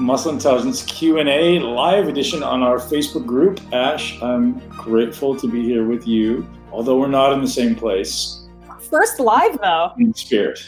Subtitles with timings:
[0.00, 3.60] Muscle Intelligence Q&A live edition on our Facebook group.
[3.74, 8.48] Ash, I'm grateful to be here with you, although we're not in the same place.
[8.80, 9.92] First live though.
[9.98, 10.58] In spirit.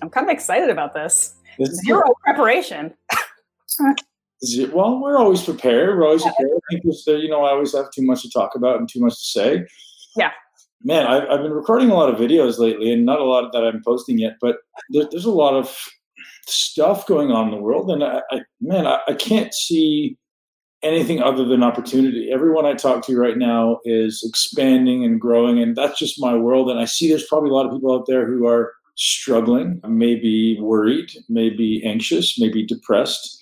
[0.00, 1.34] I'm kind of excited about this.
[1.58, 2.94] this Zero preparation.
[4.72, 5.98] well, we're always prepared.
[5.98, 6.30] We're always yeah.
[6.36, 6.56] prepared.
[6.56, 9.00] I think just, you know, I always have too much to talk about and too
[9.00, 9.66] much to say.
[10.16, 10.30] Yeah.
[10.84, 13.64] Man, I've, I've been recording a lot of videos lately, and not a lot that
[13.64, 14.58] I'm posting yet, but
[14.90, 15.76] there, there's a lot of
[16.48, 20.16] stuff going on in the world, and I, I man, I, I can't see
[20.82, 22.30] anything other than opportunity.
[22.32, 26.70] Everyone I talk to right now is expanding and growing, and that's just my world.
[26.70, 30.58] And I see there's probably a lot of people out there who are struggling, maybe
[30.60, 33.37] worried, maybe anxious, maybe depressed.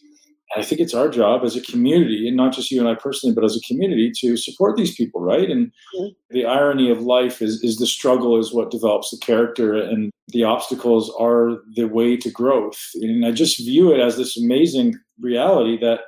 [0.54, 3.34] I think it's our job as a community, and not just you and I personally,
[3.34, 5.50] but as a community, to support these people, right?
[5.50, 6.08] And mm-hmm.
[6.30, 10.44] the irony of life is is the struggle is what develops the character, and the
[10.44, 12.78] obstacles are the way to growth.
[12.94, 16.00] And I just view it as this amazing reality that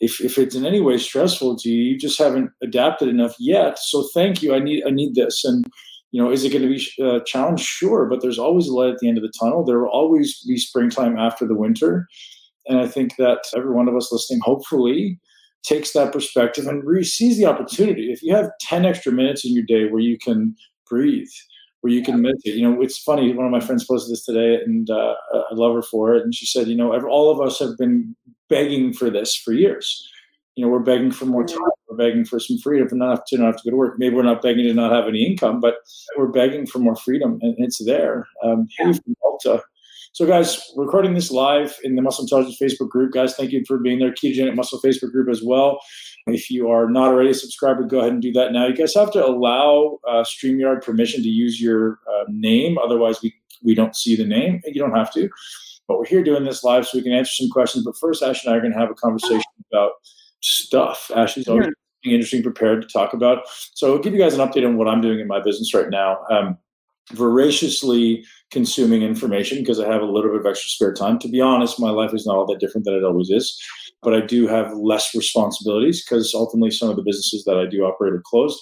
[0.00, 3.78] if if it's in any way stressful to you, you just haven't adapted enough yet.
[3.80, 4.54] So thank you.
[4.54, 5.66] I need I need this, and
[6.12, 7.60] you know, is it going to be a uh, challenge?
[7.60, 9.64] Sure, but there's always a light at the end of the tunnel.
[9.64, 12.06] There will always be springtime after the winter
[12.68, 15.18] and I think that every one of us listening, hopefully,
[15.62, 18.12] takes that perspective and really sees the opportunity.
[18.12, 20.56] If you have 10 extra minutes in your day where you can
[20.88, 21.28] breathe,
[21.80, 23.32] where you can meditate, you know, it's funny.
[23.32, 26.22] One of my friends posted this today, and uh, I love her for it.
[26.22, 28.14] And she said, you know, all of us have been
[28.48, 30.08] begging for this for years.
[30.54, 31.58] You know, we're begging for more time.
[31.88, 33.98] We're begging for some freedom, not to not have to go to work.
[33.98, 35.76] Maybe we're not begging to not have any income, but
[36.16, 38.26] we're begging for more freedom, and it's there.
[38.42, 39.62] Um, hey, from Malta,
[40.16, 43.12] so, guys, recording this live in the Muscle Intelligence Facebook group.
[43.12, 44.12] Guys, thank you for being there.
[44.12, 45.78] Ketogenic Muscle Facebook group as well.
[46.26, 48.66] If you are not already a subscriber, go ahead and do that now.
[48.66, 52.78] You guys have to allow uh, StreamYard permission to use your uh, name.
[52.78, 54.62] Otherwise, we, we don't see the name.
[54.64, 55.28] You don't have to.
[55.86, 57.84] But we're here doing this live so we can answer some questions.
[57.84, 59.92] But first, Ash and I are going to have a conversation about
[60.40, 61.10] stuff.
[61.14, 61.68] Ashley's always
[62.04, 63.40] interesting, prepared to talk about.
[63.74, 65.90] So I'll give you guys an update on what I'm doing in my business right
[65.90, 66.24] now.
[66.30, 66.56] Um,
[67.12, 71.18] voraciously consuming information because I have a little bit of extra spare time.
[71.20, 73.60] To be honest, my life is not all that different than it always is,
[74.02, 77.84] but I do have less responsibilities because ultimately some of the businesses that I do
[77.84, 78.58] operate are closed.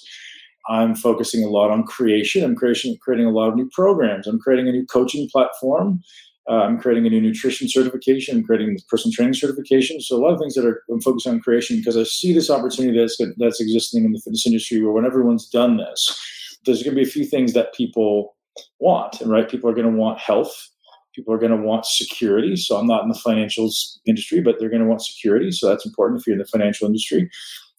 [0.67, 2.43] I'm focusing a lot on creation.
[2.43, 4.25] I'm creation, creating a lot of new programs.
[4.25, 6.01] I'm creating a new coaching platform.
[6.49, 8.37] Uh, I'm creating a new nutrition certification.
[8.37, 9.99] I'm creating personal training certification.
[10.01, 12.49] So a lot of things that are I'm focused on creation because I see this
[12.49, 16.95] opportunity that's that's existing in the fitness industry where when everyone's done this, there's going
[16.95, 18.34] to be a few things that people
[18.79, 19.49] want, And right?
[19.49, 20.53] People are going to want health.
[21.15, 22.55] People are going to want security.
[22.55, 25.51] So I'm not in the financials industry, but they're going to want security.
[25.51, 27.29] So that's important if you're in the financial industry.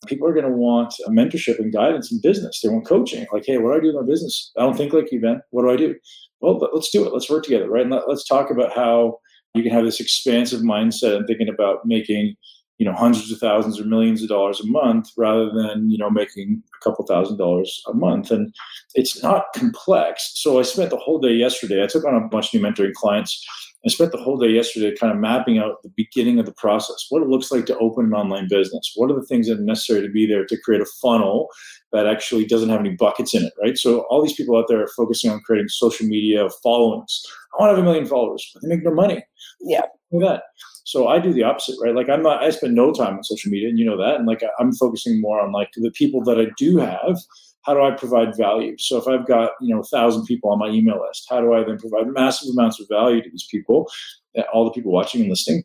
[0.07, 2.61] People are going to want a mentorship and guidance in business.
[2.63, 3.27] They want coaching.
[3.33, 4.53] Like, hey, what do I do in my business?
[4.57, 5.41] I don't think like you, Ben.
[5.51, 5.95] What do I do?
[6.41, 7.13] Well, let's do it.
[7.13, 7.83] Let's work together, right?
[7.83, 9.19] And let, let's talk about how
[9.55, 12.37] you can have this expansive mindset and thinking about making
[12.79, 16.11] you know hundreds of thousands or millions of dollars a month rather than you know
[16.11, 18.31] making a couple thousand dollars a month.
[18.31, 18.55] And
[18.95, 20.33] it's not complex.
[20.35, 22.93] So i spent the whole day yesterday i took on a bunch of new mentoring
[22.93, 23.45] clients.
[23.85, 27.07] I spent the whole day yesterday kind of mapping out the beginning of the process
[27.09, 29.63] what it looks like to open an online business what are the things that are
[29.63, 31.49] necessary to be there to create a funnel
[31.93, 33.79] that actually doesn't have any buckets in it right?
[33.79, 37.23] So all these people out there are focusing on creating social media followings.
[37.55, 39.25] I want to have a million followers but they make no money.
[39.61, 39.83] Yeah.
[40.13, 40.43] That
[40.87, 41.97] so I do the opposite, right?
[41.97, 44.15] Like I'm not, I spend no time on social media and you know that.
[44.15, 47.19] And like I'm focusing more on like the people that I do have,
[47.63, 48.79] how do I provide value?
[48.79, 51.55] So if I've got, you know, a thousand people on my email list, how do
[51.55, 53.91] I then provide massive amounts of value to these people,
[54.39, 55.65] uh, all the people watching and listening?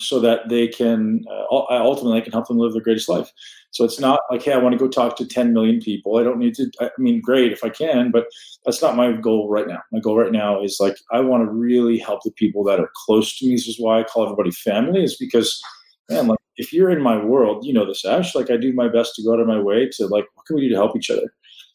[0.00, 3.32] So that they can uh, ultimately I can help them live their greatest life.
[3.70, 6.16] So it's not like, hey, I want to go talk to 10 million people.
[6.16, 6.70] I don't need to.
[6.80, 8.26] I mean, great if I can, but
[8.64, 9.80] that's not my goal right now.
[9.92, 12.90] My goal right now is like I want to really help the people that are
[13.06, 13.54] close to me.
[13.54, 15.02] This is why I call everybody family.
[15.02, 15.60] Is because
[16.08, 18.34] man, like if you're in my world, you know this, Ash.
[18.34, 20.56] Like I do my best to go out of my way to like, what can
[20.56, 21.32] we do to help each other?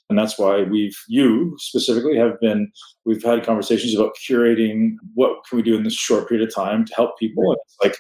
[0.09, 2.71] And that's why we've you specifically have been
[3.05, 6.85] we've had conversations about curating what can we do in this short period of time
[6.85, 7.51] to help people.
[7.51, 7.97] And it's like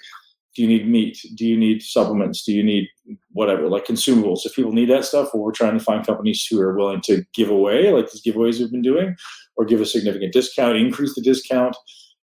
[0.55, 1.17] do you need meat?
[1.33, 2.43] Do you need supplements?
[2.43, 2.87] Do you need
[3.31, 4.45] whatever like consumables?
[4.45, 7.23] If people need that stuff well we're trying to find companies who are willing to
[7.33, 9.15] give away like these giveaways we've been doing
[9.55, 11.75] or give a significant discount increase the discount.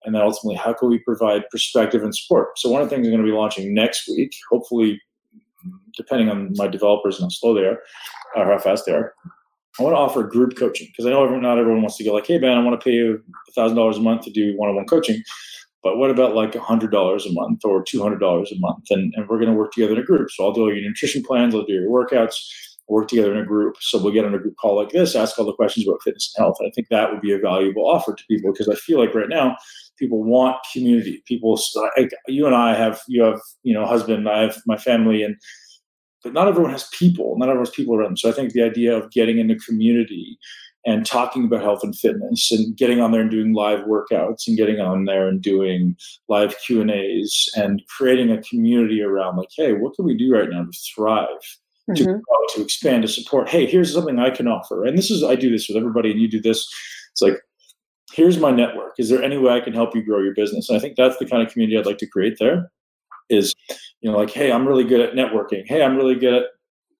[0.05, 2.59] And then ultimately how can we provide perspective and support?
[2.59, 5.01] So one of the things i'm going to be launching next week hopefully
[5.97, 7.79] depending on my developers and how slow they are
[8.37, 9.15] or how fast they are
[9.79, 12.27] I want to offer group coaching because I know not everyone wants to go like,
[12.27, 13.23] hey, Ben, I want to pay you
[13.55, 15.23] thousand dollars a month to do one-on-one coaching.
[15.83, 18.85] But what about like hundred dollars a month or two hundred dollars a month?
[18.91, 20.31] And, and we're going to work together in a group.
[20.31, 22.35] So I'll do your nutrition plans, I'll do your workouts,
[22.89, 23.77] work together in a group.
[23.81, 26.33] So we'll get on a group call like this, ask all the questions about fitness
[26.37, 26.57] and health.
[26.59, 29.15] And I think that would be a valuable offer to people because I feel like
[29.15, 29.57] right now
[29.99, 31.23] People want community.
[31.27, 31.61] People,
[31.97, 35.37] like you and I have, you have, you know, husband, I have my family, and
[36.23, 37.37] but not everyone has people.
[37.39, 38.17] Not everyone has people around them.
[38.17, 40.39] So I think the idea of getting into community
[40.87, 44.57] and talking about health and fitness and getting on there and doing live workouts and
[44.57, 45.97] getting on there and doing
[46.29, 50.33] live q and a's and creating a community around like hey what can we do
[50.33, 51.27] right now to thrive
[51.91, 51.95] mm-hmm.
[51.95, 52.21] to grow,
[52.55, 55.51] to expand to support hey here's something i can offer and this is i do
[55.51, 56.67] this with everybody and you do this
[57.11, 57.39] it's like
[58.13, 60.79] here's my network is there any way i can help you grow your business and
[60.79, 62.71] i think that's the kind of community i'd like to create there
[63.29, 63.55] is
[64.01, 66.45] you know like hey i'm really good at networking hey i'm really good at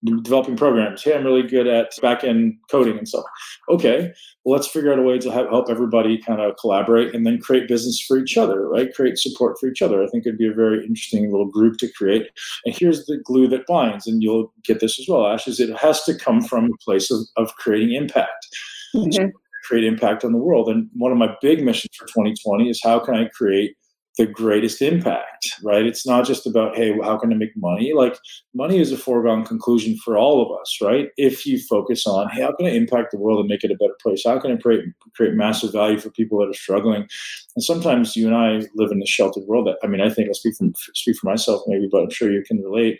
[0.05, 1.03] developing programs.
[1.03, 3.25] Hey, I'm really good at back end coding and stuff.
[3.69, 4.13] Okay,
[4.45, 7.69] well, let's figure out a way to help everybody kind of collaborate and then create
[7.69, 8.95] business for each other, right?
[8.95, 10.03] Create support for each other.
[10.03, 12.31] I think it'd be a very interesting little group to create.
[12.65, 15.77] And here's the glue that binds, and you'll get this as well, Ash, is it
[15.77, 18.47] has to come from a place of, of creating impact.
[18.95, 19.29] Mm-hmm.
[19.65, 20.71] create impact on the world.
[20.71, 23.77] And one of my big missions for 2020 is how can I create
[24.19, 25.87] the greatest impact, right?
[25.87, 27.93] It's not just about, hey, how can I make money?
[27.95, 28.19] Like,
[28.53, 31.09] money is a foregone conclusion for all of us, right?
[31.17, 33.77] If you focus on, hey, how can I impact the world and make it a
[33.77, 34.25] better place?
[34.27, 34.85] How can I create,
[35.15, 37.07] create massive value for people that are struggling?
[37.55, 39.69] And sometimes you and I live in a sheltered world.
[39.69, 42.31] That, I mean, I think I'll speak, from, speak for myself maybe, but I'm sure
[42.31, 42.99] you can relate,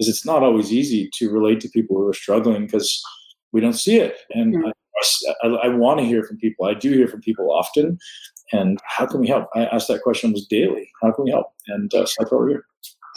[0.00, 3.02] is it's not always easy to relate to people who are struggling because
[3.52, 4.20] we don't see it.
[4.30, 4.68] And mm-hmm.
[4.68, 6.64] I, I, I want to hear from people.
[6.64, 7.98] I do hear from people often,
[8.52, 9.48] and how can we help?
[9.54, 10.90] I ask that question almost daily.
[11.02, 11.52] How can we help?
[11.68, 12.66] And uh, so that's we're here.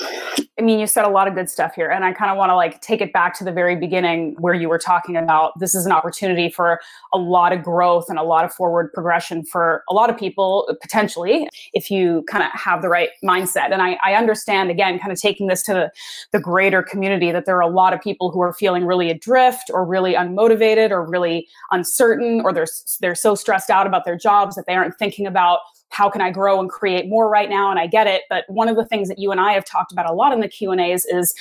[0.02, 2.50] I mean, you said a lot of good stuff here, and I kind of want
[2.50, 5.74] to like take it back to the very beginning where you were talking about this
[5.74, 6.82] is an opportunity for
[7.14, 10.68] a lot of growth and a lot of forward progression for a lot of people
[10.82, 13.72] potentially if you kind of have the right mindset.
[13.72, 15.92] And I, I understand again, kind of taking this to the,
[16.34, 19.72] the greater community that there are a lot of people who are feeling really adrift
[19.74, 22.68] or really unmotivated or really uncertain or they're
[23.00, 25.60] they're so stressed out about their jobs that they aren't thinking about
[25.90, 27.70] how can I grow and create more right now?
[27.70, 28.24] And I get it.
[28.30, 30.40] But one of the things that you and I have talked about a lot in
[30.40, 31.34] the Q and A's is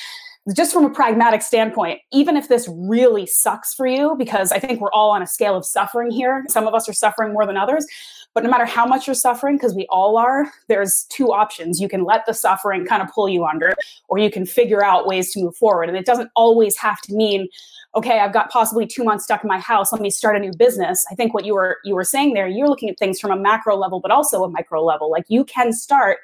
[0.54, 4.80] just from a pragmatic standpoint, even if this really sucks for you, because I think
[4.80, 6.44] we're all on a scale of suffering here.
[6.48, 7.86] Some of us are suffering more than others.
[8.34, 11.80] But no matter how much you're suffering, because we all are, there's two options.
[11.80, 13.74] You can let the suffering kind of pull you under,
[14.08, 15.88] or you can figure out ways to move forward.
[15.88, 17.48] And it doesn't always have to mean
[17.98, 19.92] okay, I've got possibly two months stuck in my house.
[19.92, 21.04] Let me start a new business.
[21.10, 23.36] I think what you were you were saying there, you're looking at things from a
[23.36, 25.10] macro level, but also a micro level.
[25.10, 26.18] Like you can start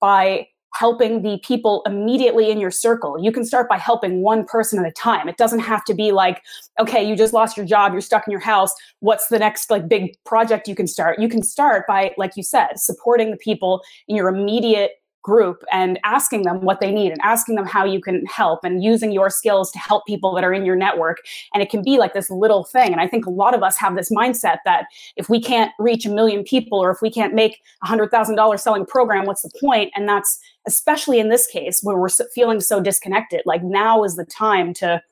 [0.00, 3.18] by helping the people immediately in your circle.
[3.22, 5.28] You can start by helping one person at a time.
[5.28, 6.42] It doesn't have to be like,
[6.78, 8.72] okay, you just lost your job, you're stuck in your house.
[9.00, 11.18] What's the next like big project you can start?
[11.18, 15.98] You can start by, like you said, supporting the people in your immediate group and
[16.04, 19.30] asking them what they need and asking them how you can help and using your
[19.30, 21.18] skills to help people that are in your network.
[21.52, 22.92] And it can be like this little thing.
[22.92, 24.86] And I think a lot of us have this mindset that
[25.16, 28.86] if we can't reach a million people or if we can't make a $100,000 selling
[28.86, 29.92] program, what's the point?
[29.94, 33.42] And that's especially in this case where we're feeling so disconnected.
[33.44, 35.02] Like now is the time to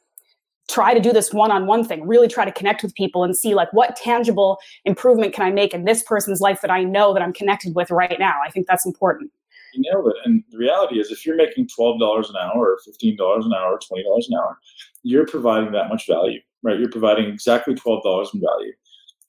[0.69, 3.73] try to do this one-on-one thing really try to connect with people and see like
[3.73, 7.33] what tangible improvement can i make in this person's life that i know that i'm
[7.33, 9.31] connected with right now i think that's important
[9.79, 10.17] you nailed it.
[10.25, 13.53] And the reality is, if you're making twelve dollars an hour, or fifteen dollars an
[13.55, 14.59] hour, or twenty dollars an hour,
[15.05, 16.79] you're providing that much value, right?
[16.79, 18.73] You're providing exactly twelve dollars in value.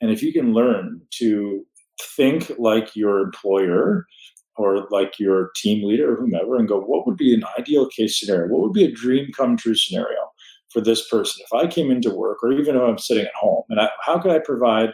[0.02, 1.66] And if you can learn to
[2.16, 4.06] think like your employer
[4.56, 8.20] or like your team leader or whomever, and go, what would be an ideal case
[8.20, 8.52] scenario?
[8.52, 10.32] What would be a dream come true scenario
[10.70, 11.44] for this person?
[11.46, 14.20] If I came into work, or even if I'm sitting at home, and I, how
[14.20, 14.90] could I provide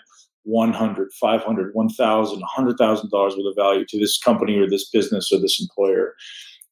[0.46, 5.40] 100 500 1000 100000 dollars worth of value to this company or this business or
[5.40, 6.16] this employer.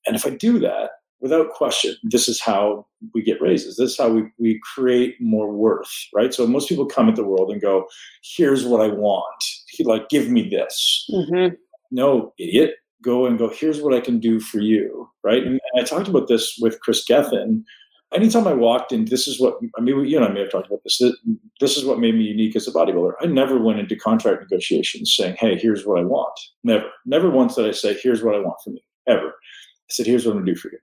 [0.05, 3.77] And if i do that without question this is how we get raises.
[3.77, 6.33] This is how we, we create more worth right?
[6.33, 7.85] So most people come at the world and go
[8.35, 9.43] here's what i want.
[9.83, 11.09] Like give me this.
[11.11, 11.55] Mm-hmm.
[11.91, 12.75] no idiot.
[13.03, 15.43] Go and go here's what i can do for you right?
[15.43, 17.65] And, and i talked about this with chris gethin
[18.13, 20.05] anytime I walked in, this is what I mean.
[20.05, 21.01] You and I may have talked about this.
[21.59, 23.13] This is what made me unique as a bodybuilder.
[23.21, 27.55] I never went into contract negotiations saying, "Hey, here's what I want." Never, never once
[27.55, 29.29] did I say, "Here's what I want from you." Ever.
[29.29, 30.79] I said, "Here's what I'm to do for you."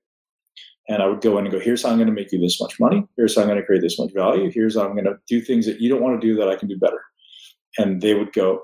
[0.88, 2.78] And I would go in and go, "Here's how I'm to make you this much
[2.80, 3.06] money.
[3.16, 4.50] Here's how I'm to create this much value.
[4.50, 6.68] Here's how I'm to do things that you don't want to do that I can
[6.68, 7.00] do better."
[7.78, 8.62] And they would go,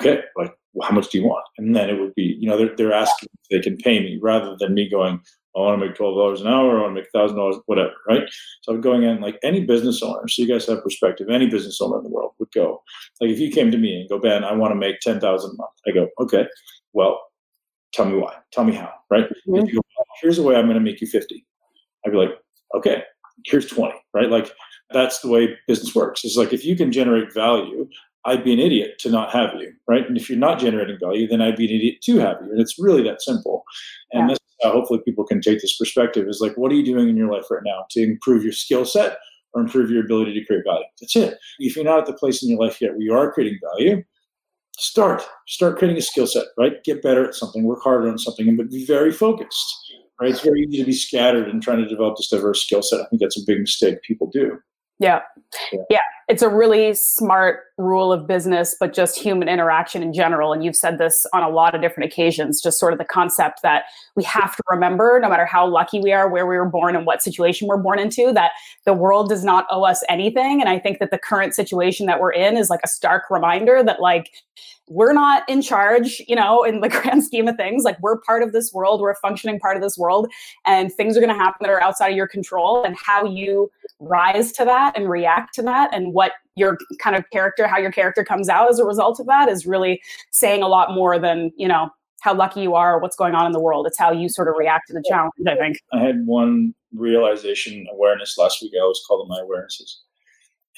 [0.00, 1.42] "Okay, like." Well, how much do you want?
[1.56, 4.18] And then it would be, you know, they're, they're asking if they can pay me
[4.20, 5.22] rather than me going,
[5.56, 6.76] I want to make twelve dollars an hour.
[6.76, 8.24] I want to make thousand dollars, whatever, right?
[8.60, 10.28] So I'm going in like any business owner.
[10.28, 11.30] So you guys have perspective.
[11.30, 12.82] Any business owner in the world would go
[13.22, 15.52] like if you came to me and go, Ben, I want to make ten thousand
[15.52, 15.70] a month.
[15.88, 16.46] I go, okay,
[16.92, 17.22] well,
[17.94, 18.34] tell me why.
[18.52, 19.24] Tell me how, right?
[19.24, 19.56] Mm-hmm.
[19.56, 21.46] If you go, here's the way I'm going to make you fifty.
[22.04, 22.34] I'd be like,
[22.74, 23.02] okay,
[23.46, 24.28] here's twenty, right?
[24.28, 24.52] Like
[24.90, 26.22] that's the way business works.
[26.22, 27.88] It's like if you can generate value,
[28.26, 30.06] I'd be an idiot to not have you, right?
[30.06, 32.50] And if you're not generating value, then I'd be an idiot to have you.
[32.50, 33.64] And it's really that simple.
[34.12, 34.34] And yeah.
[34.34, 37.16] this, uh, hopefully people can take this perspective is like, what are you doing in
[37.16, 39.18] your life right now to improve your skill set
[39.52, 40.84] or improve your ability to create value?
[41.00, 41.38] That's it.
[41.60, 44.02] If you're not at the place in your life yet where you are creating value,
[44.76, 45.22] start.
[45.46, 46.82] Start creating a skill set, right?
[46.84, 49.92] Get better at something, work harder on something, and but be very focused.
[50.20, 50.30] Right?
[50.30, 53.00] It's very easy to be scattered and trying to develop this diverse skill set.
[53.00, 54.58] I think that's a big mistake people do.
[54.98, 55.20] Yeah.
[55.72, 55.80] yeah.
[55.90, 56.00] Yeah.
[56.28, 60.52] It's a really smart rule of business, but just human interaction in general.
[60.52, 63.62] And you've said this on a lot of different occasions, just sort of the concept
[63.62, 63.84] that
[64.16, 67.06] we have to remember, no matter how lucky we are, where we were born and
[67.06, 68.52] what situation we're born into, that
[68.86, 70.60] the world does not owe us anything.
[70.60, 73.84] And I think that the current situation that we're in is like a stark reminder
[73.84, 74.32] that, like,
[74.88, 77.84] we're not in charge, you know, in the grand scheme of things.
[77.84, 80.30] Like we're part of this world, we're a functioning part of this world,
[80.64, 82.84] and things are going to happen that are outside of your control.
[82.84, 87.28] And how you rise to that and react to that, and what your kind of
[87.30, 90.00] character, how your character comes out as a result of that, is really
[90.32, 91.90] saying a lot more than you know
[92.22, 93.86] how lucky you are, or what's going on in the world.
[93.86, 95.32] It's how you sort of react to the challenge.
[95.46, 95.76] I think.
[95.92, 98.72] I had one realization awareness last week.
[98.74, 99.96] I always call them my awarenesses.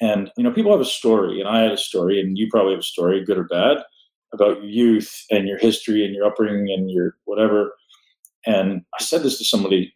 [0.00, 2.72] And you know, people have a story, and I had a story, and you probably
[2.72, 3.78] have a story, good or bad
[4.32, 7.72] about your youth and your history and your upbringing and your whatever.
[8.44, 9.92] And I said this to somebody,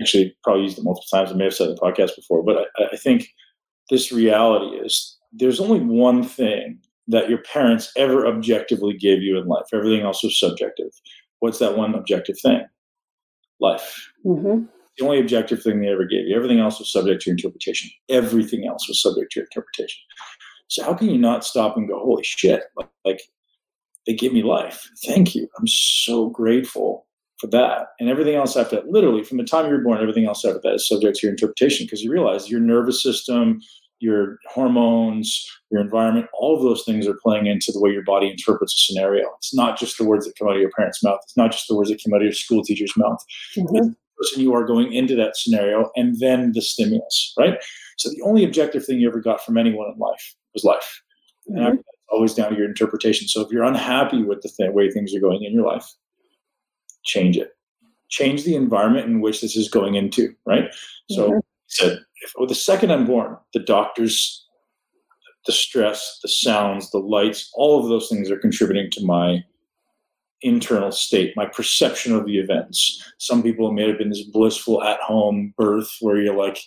[0.00, 1.32] actually, probably used it multiple times.
[1.32, 3.28] I may have said the podcast before, but I, I think
[3.92, 9.46] this reality is there's only one thing that your parents ever objectively gave you in
[9.46, 9.66] life.
[9.70, 10.88] Everything else was subjective.
[11.40, 12.62] What's that one objective thing?
[13.60, 14.10] Life.
[14.24, 14.64] Mm-hmm.
[14.96, 16.34] The only objective thing they ever gave you.
[16.34, 17.90] Everything else was subject to your interpretation.
[18.08, 20.00] Everything else was subject to your interpretation.
[20.68, 22.62] So how can you not stop and go, holy shit?
[23.04, 23.20] Like,
[24.06, 24.88] they give me life.
[25.04, 25.48] Thank you.
[25.58, 27.06] I'm so grateful
[27.38, 27.88] for that.
[28.00, 30.60] And everything else after that, literally from the time you were born, everything else after
[30.62, 33.60] that is subject to your interpretation because you realize your nervous system,
[34.02, 38.28] your hormones, your environment, all of those things are playing into the way your body
[38.28, 39.28] interprets a scenario.
[39.38, 41.20] It's not just the words that come out of your parents' mouth.
[41.22, 43.24] It's not just the words that come out of your school teacher's mouth.
[43.56, 43.76] Mm-hmm.
[43.76, 47.62] It's the person you are going into that scenario and then the stimulus, right?
[47.96, 51.00] So the only objective thing you ever got from anyone in life was life.
[51.48, 51.64] Mm-hmm.
[51.64, 53.28] And it's always down to your interpretation.
[53.28, 55.86] So if you're unhappy with the th- way things are going in your life,
[57.04, 57.52] change it.
[58.08, 60.64] Change the environment in which this is going into, right?
[61.08, 61.38] So mm-hmm.
[61.72, 64.46] Said, if, with the second unborn, the doctors,
[65.46, 69.44] the stress, the sounds, the lights, all of those things are contributing to my
[70.42, 73.02] internal state, my perception of the events.
[73.18, 76.58] Some people may have been this blissful at home birth where you're like,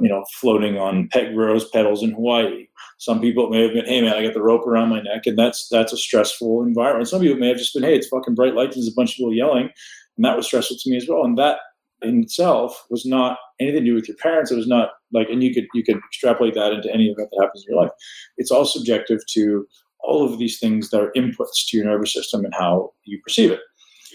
[0.00, 2.66] you know, floating on pet rose petals in Hawaii.
[2.98, 5.38] Some people may have been, hey man, I got the rope around my neck, and
[5.38, 7.08] that's that's a stressful environment.
[7.08, 9.16] Some people may have just been, hey, it's fucking bright lights, there's a bunch of
[9.16, 9.70] people yelling,
[10.16, 11.24] and that was stressful to me as well.
[11.24, 11.58] And that
[12.02, 14.50] in itself was not anything to do with your parents.
[14.50, 17.42] It was not like, and you could you could extrapolate that into any event that
[17.42, 17.92] happens in your life.
[18.36, 19.66] It's all subjective to
[20.02, 23.50] all of these things that are inputs to your nervous system and how you perceive
[23.50, 23.60] it.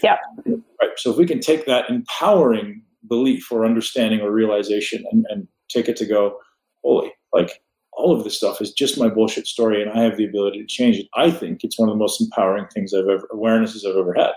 [0.02, 0.16] Yeah.
[0.46, 0.90] Right.
[0.96, 5.88] So if we can take that empowering belief or understanding or realization and, and take
[5.88, 6.38] it to go,
[6.82, 7.62] holy, like
[7.92, 10.66] all of this stuff is just my bullshit story and I have the ability to
[10.66, 11.06] change it.
[11.14, 14.32] I think it's one of the most empowering things I've ever, awarenesses I've ever had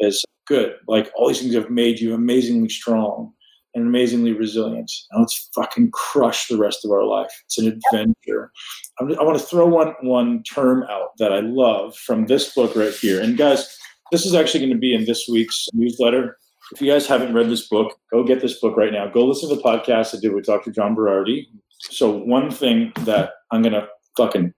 [0.00, 0.74] is good.
[0.88, 3.32] Like all these things have made you amazingly strong
[3.74, 4.90] and amazingly resilient.
[5.12, 7.30] Now let's fucking crush the rest of our life.
[7.44, 8.50] It's an adventure.
[8.98, 12.74] I'm, i want to throw one, one term out that I love from this book
[12.74, 13.20] right here.
[13.20, 13.78] And guys,
[14.10, 16.38] this is actually going to be in this week's newsletter.
[16.72, 19.08] If you guys haven't read this book, go get this book right now.
[19.08, 20.70] Go listen to the podcast I did with Dr.
[20.70, 21.46] John Berardi.
[21.78, 23.86] So one thing that I'm gonna
[24.16, 24.52] fucking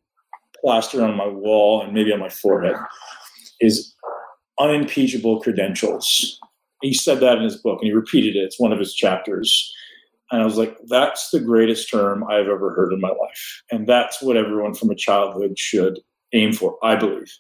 [0.61, 2.77] plaster on my wall and maybe on my forehead
[3.61, 3.95] is
[4.59, 6.39] unimpeachable credentials.
[6.83, 8.45] He said that in his book and he repeated it.
[8.45, 9.73] It's one of his chapters.
[10.31, 13.63] And I was like, that's the greatest term I've ever heard in my life.
[13.71, 16.01] And that's what everyone from a childhood should
[16.33, 17.33] aim for, I believe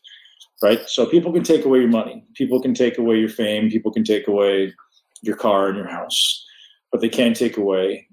[0.62, 0.80] right?
[0.88, 4.04] So people can take away your money, people can take away your fame, people can
[4.04, 4.74] take away
[5.22, 6.44] your car and your house,
[6.90, 8.08] but they can't take away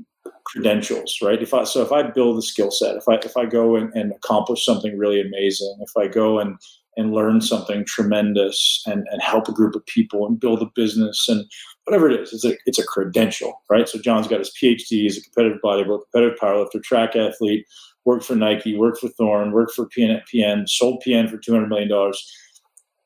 [0.45, 1.41] credentials, right?
[1.41, 3.91] If I so if I build a skill set, if I if I go and,
[3.93, 6.57] and accomplish something really amazing, if I go and
[6.98, 11.28] and learn something tremendous and, and help a group of people and build a business
[11.28, 11.46] and
[11.86, 13.88] whatever it is, it's a it's a credential, right?
[13.88, 17.66] So John's got his PhD, he's a competitive bodybuilder, competitive powerlifter, track athlete,
[18.06, 22.14] worked for Nike, worked for Thorne, worked for PN, PN sold PN for $200 million.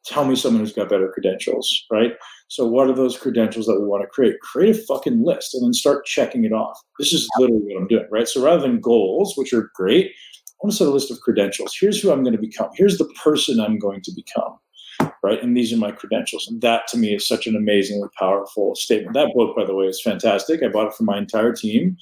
[0.05, 2.13] Tell me someone who's got better credentials, right?
[2.47, 4.39] So, what are those credentials that we want to create?
[4.39, 6.79] Create a fucking list and then start checking it off.
[6.97, 8.27] This is literally what I'm doing, right?
[8.27, 10.13] So, rather than goals, which are great,
[10.61, 11.75] want to set a list of credentials.
[11.79, 12.69] Here's who I'm going to become.
[12.75, 14.57] Here's the person I'm going to become,
[15.23, 15.41] right?
[15.41, 16.47] And these are my credentials.
[16.47, 19.13] And that to me is such an amazingly powerful statement.
[19.13, 20.61] That book, by the way, is fantastic.
[20.63, 21.97] I bought it for my entire team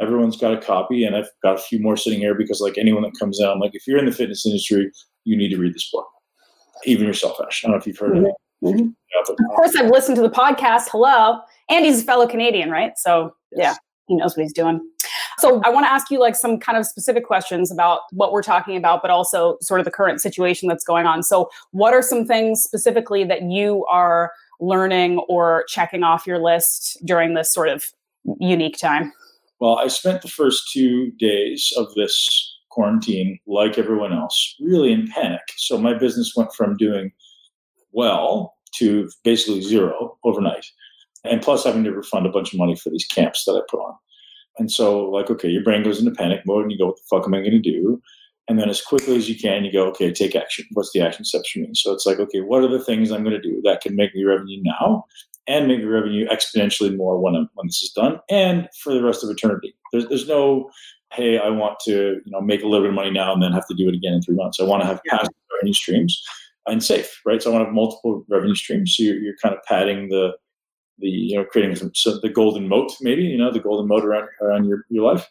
[0.00, 3.02] Everyone's got a copy, and I've got a few more sitting here because, like anyone
[3.02, 4.90] that comes out, I'm like, if you're in the fitness industry,
[5.24, 6.06] you need to read this book.
[6.84, 7.64] Even yourself, Ash.
[7.64, 8.26] I don't know if you've heard mm-hmm.
[8.66, 8.76] of it.
[8.76, 9.30] Mm-hmm.
[9.30, 10.88] Of course, I've listened to the podcast.
[10.90, 11.38] Hello,
[11.70, 12.92] and he's a fellow Canadian, right?
[12.96, 13.60] So yes.
[13.62, 13.74] yeah,
[14.08, 14.86] he knows what he's doing.
[15.38, 18.42] So I want to ask you like some kind of specific questions about what we're
[18.42, 21.22] talking about, but also sort of the current situation that's going on.
[21.22, 26.98] So, what are some things specifically that you are learning or checking off your list
[27.04, 27.84] during this sort of
[28.40, 29.12] unique time?
[29.60, 35.08] Well, I spent the first two days of this quarantine, like everyone else, really in
[35.08, 35.40] panic.
[35.56, 37.10] So my business went from doing
[37.92, 40.66] well to basically zero overnight.
[41.24, 43.80] And plus having to refund a bunch of money for these camps that I put
[43.80, 43.94] on.
[44.58, 47.02] And so, like, okay, your brain goes into panic mode and you go, what the
[47.10, 48.00] fuck am I going to do?
[48.48, 50.66] And then as quickly as you can, you go, okay, take action.
[50.72, 51.70] What's the action steps for me?
[51.74, 54.14] So it's like, okay, what are the things I'm going to do that can make
[54.14, 55.04] me revenue now
[55.48, 59.02] and make me revenue exponentially more when, I'm, when this is done and for the
[59.02, 59.74] rest of eternity?
[59.92, 60.70] There's, there's no,
[61.12, 63.52] hey, I want to, you know, make a little bit of money now and then
[63.52, 64.60] have to do it again in three months.
[64.60, 66.22] I want to have passive revenue streams
[66.66, 67.42] and safe, right?
[67.42, 68.94] So I want to have multiple revenue streams.
[68.96, 70.32] So you're, you're kind of padding the,
[70.98, 74.04] the you know creating some so the golden moat maybe you know the golden moat
[74.04, 75.28] around around your, your life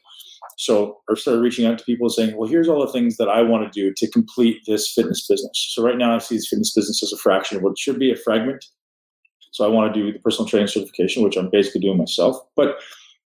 [0.58, 3.42] so I started reaching out to people saying, well, here's all the things that I
[3.42, 5.72] want to do to complete this fitness business.
[5.74, 8.12] So right now I see this fitness business as a fraction of what should be
[8.12, 8.64] a fragment.
[9.52, 12.38] So I want to do the personal training certification, which I'm basically doing myself.
[12.56, 12.78] But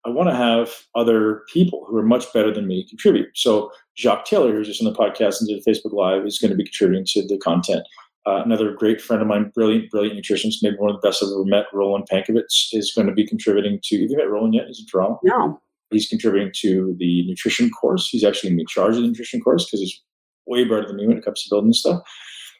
[0.07, 3.29] I want to have other people who are much better than me contribute.
[3.35, 6.51] So Jacques Taylor, who's just on the podcast and did a Facebook Live, is going
[6.51, 7.87] to be contributing to the content.
[8.27, 11.31] Uh, another great friend of mine, brilliant, brilliant nutritionist, maybe one of the best I've
[11.31, 14.01] ever met, Roland Pankovitz, is going to be contributing to.
[14.01, 14.67] Have you met Roland yet?
[14.67, 15.21] He's in Toronto.
[15.23, 15.61] No.
[15.91, 18.09] He's contributing to the nutrition course.
[18.09, 20.03] He's actually going to be in charge of the nutrition course because he's
[20.47, 22.03] way better than me when it comes to building stuff.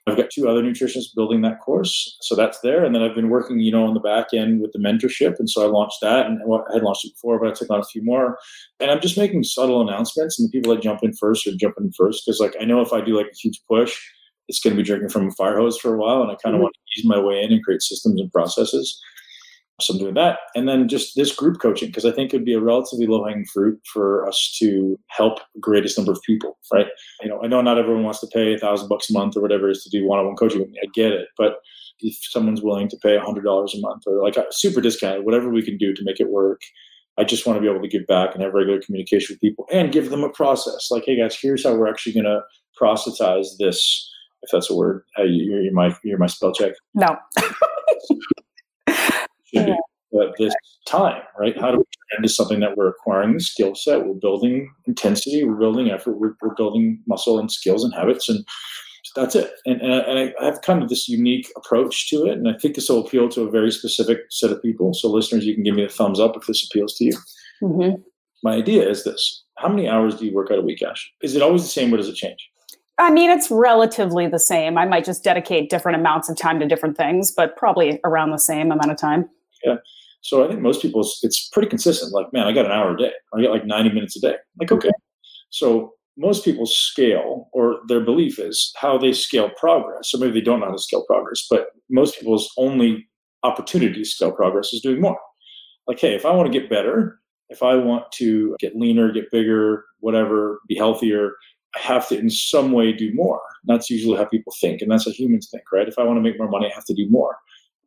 [0.07, 2.85] I've got two other nutritionists building that course, so that's there.
[2.85, 5.49] And then I've been working, you know, on the back end with the mentorship, and
[5.49, 7.85] so I launched that, and I had launched it before, but I took on a
[7.85, 8.39] few more.
[8.81, 11.87] And I'm just making subtle announcements, and the people that jump in first are jumping
[11.87, 13.99] in first because, like, I know if I do like a huge push,
[14.49, 16.55] it's going to be drinking from a fire hose for a while, and I kind
[16.55, 16.63] of mm-hmm.
[16.63, 19.01] want to ease my way in and create systems and processes.
[19.81, 22.45] So I'm doing that, and then just this group coaching because I think it would
[22.45, 26.57] be a relatively low hanging fruit for us to help the greatest number of people.
[26.73, 26.87] Right?
[27.23, 29.41] You know, I know not everyone wants to pay a thousand bucks a month or
[29.41, 30.63] whatever it is to do one on one coaching.
[30.63, 31.57] I get it, but
[32.01, 35.25] if someone's willing to pay a hundred dollars a month or like a super discounted,
[35.25, 36.61] whatever we can do to make it work,
[37.19, 39.67] I just want to be able to give back and have regular communication with people
[39.73, 40.89] and give them a process.
[40.91, 42.43] Like, hey guys, here's how we're actually going to
[42.81, 44.11] processize this
[44.45, 45.03] if that's a word.
[45.17, 46.73] Hey, you're, you're my you're my spell check.
[46.95, 47.17] No.
[49.53, 49.77] yeah.
[50.13, 50.55] But this
[50.87, 51.59] time, right?
[51.59, 55.43] How do we turn into something that we're acquiring the skill set, we're building intensity,
[55.45, 58.45] we're building effort, we're, we're building muscle and skills and habits, and
[59.17, 59.53] that's it.
[59.67, 62.53] And, and, I, and I have kind of this unique approach to it, and I
[62.57, 64.95] think this will appeal to a very specific set of people.
[64.95, 67.19] So, listeners, you can give me a thumbs up if this appeals to you.
[67.63, 68.01] Mm-hmm.
[68.45, 71.11] My idea is this: How many hours do you work out a week, Ash?
[71.23, 72.49] Is it always the same, or does it change?
[72.99, 74.79] I mean, it's relatively the same.
[74.79, 78.39] I might just dedicate different amounts of time to different things, but probably around the
[78.39, 79.29] same amount of time.
[79.65, 79.77] Yeah.
[80.21, 82.13] So I think most people, it's pretty consistent.
[82.13, 83.13] Like, man, I got an hour a day.
[83.35, 84.37] I get like 90 minutes a day.
[84.59, 84.89] Like, okay.
[84.89, 85.01] Mm-hmm.
[85.51, 90.11] So most people scale, or their belief is how they scale progress.
[90.11, 93.09] So maybe they don't know how to scale progress, but most people's only
[93.43, 95.19] opportunity to scale progress is doing more.
[95.87, 99.31] Like, hey, if I want to get better, if I want to get leaner, get
[99.31, 101.33] bigger, whatever, be healthier,
[101.81, 103.41] have to in some way do more.
[103.65, 105.89] That's usually how people think, and that's how humans think, right?
[105.89, 107.37] If I want to make more money, I have to do more.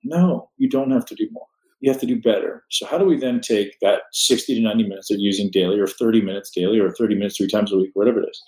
[0.04, 1.45] No, you don't have to do more.
[1.80, 2.63] You have to do better.
[2.69, 5.88] So how do we then take that 60 to 90 minutes they're using daily, or
[5.88, 8.43] 30 minutes daily, or 30 minutes three times a week, whatever it is,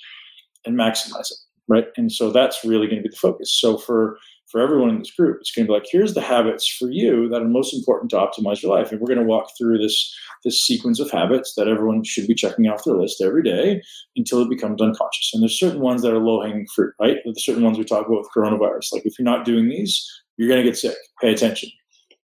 [0.66, 1.88] and maximize it, right?
[1.98, 3.54] And so that's really going to be the focus.
[3.54, 4.18] So for
[4.50, 7.30] for everyone in this group, it's going to be like, here's the habits for you
[7.30, 8.92] that are most important to optimize your life.
[8.92, 12.34] And we're going to walk through this, this sequence of habits that everyone should be
[12.34, 13.82] checking off their list every day
[14.16, 15.32] until it becomes unconscious.
[15.34, 17.18] And there's certain ones that are low hanging fruit, right?
[17.24, 18.94] There's certain ones we talk about with coronavirus.
[18.94, 20.08] Like if you're not doing these,
[20.38, 20.98] you're going to get sick.
[21.22, 21.70] Pay attention.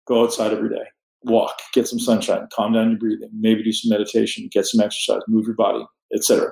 [0.07, 0.83] Go outside every day.
[1.23, 5.21] Walk, get some sunshine, calm down your breathing, maybe do some meditation, get some exercise,
[5.27, 5.83] move your body,
[6.13, 6.51] etc.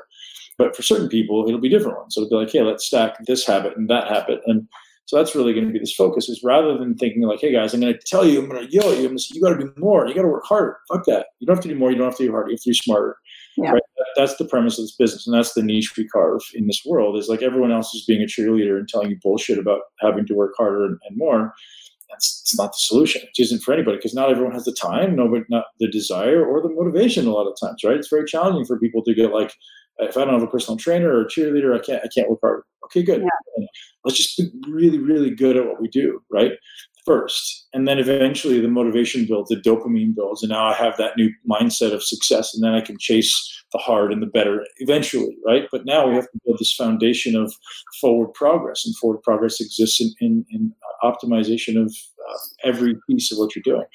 [0.57, 2.15] But for certain people, it'll be different ones.
[2.15, 4.41] So it'll be like, hey, let's stack this habit and that habit.
[4.45, 4.67] And
[5.05, 7.73] so that's really going to be this focus is rather than thinking like, hey guys,
[7.73, 9.57] I'm going to tell you, I'm going to yell at you, I'm you got to
[9.57, 10.77] do more, you got to work harder.
[10.91, 11.27] Fuck that.
[11.39, 12.69] You don't have to do more, you don't have to do harder, you have to
[12.69, 13.17] do smarter.
[13.57, 13.71] Yeah.
[13.71, 13.81] Right?
[14.15, 17.17] That's the premise of this business, and that's the niche we carve in this world.
[17.17, 20.35] Is like everyone else is being a cheerleader and telling you bullshit about having to
[20.35, 21.53] work harder and, and more.
[22.09, 23.23] That's, that's not the solution.
[23.23, 26.61] It isn't for anybody because not everyone has the time, nobody, not the desire or
[26.61, 27.25] the motivation.
[27.25, 27.97] A lot of times, right?
[27.97, 29.53] It's very challenging for people to get like
[29.99, 32.39] If I don't have a personal trainer or a cheerleader, I can't I can't work
[32.41, 32.63] hard.
[32.85, 33.21] Okay, good.
[33.21, 33.65] Yeah.
[34.03, 36.51] Let's just be really, really good at what we do, right?
[37.05, 37.67] First.
[37.73, 41.29] And then eventually the motivation builds, the dopamine builds, and now I have that new
[41.49, 43.33] mindset of success, and then I can chase
[43.71, 45.67] the hard and the better eventually, right?
[45.71, 47.53] But now we have to build this foundation of
[47.99, 51.93] forward progress, and forward progress exists in, in, in optimization of
[52.29, 53.85] uh, every piece of what you're doing.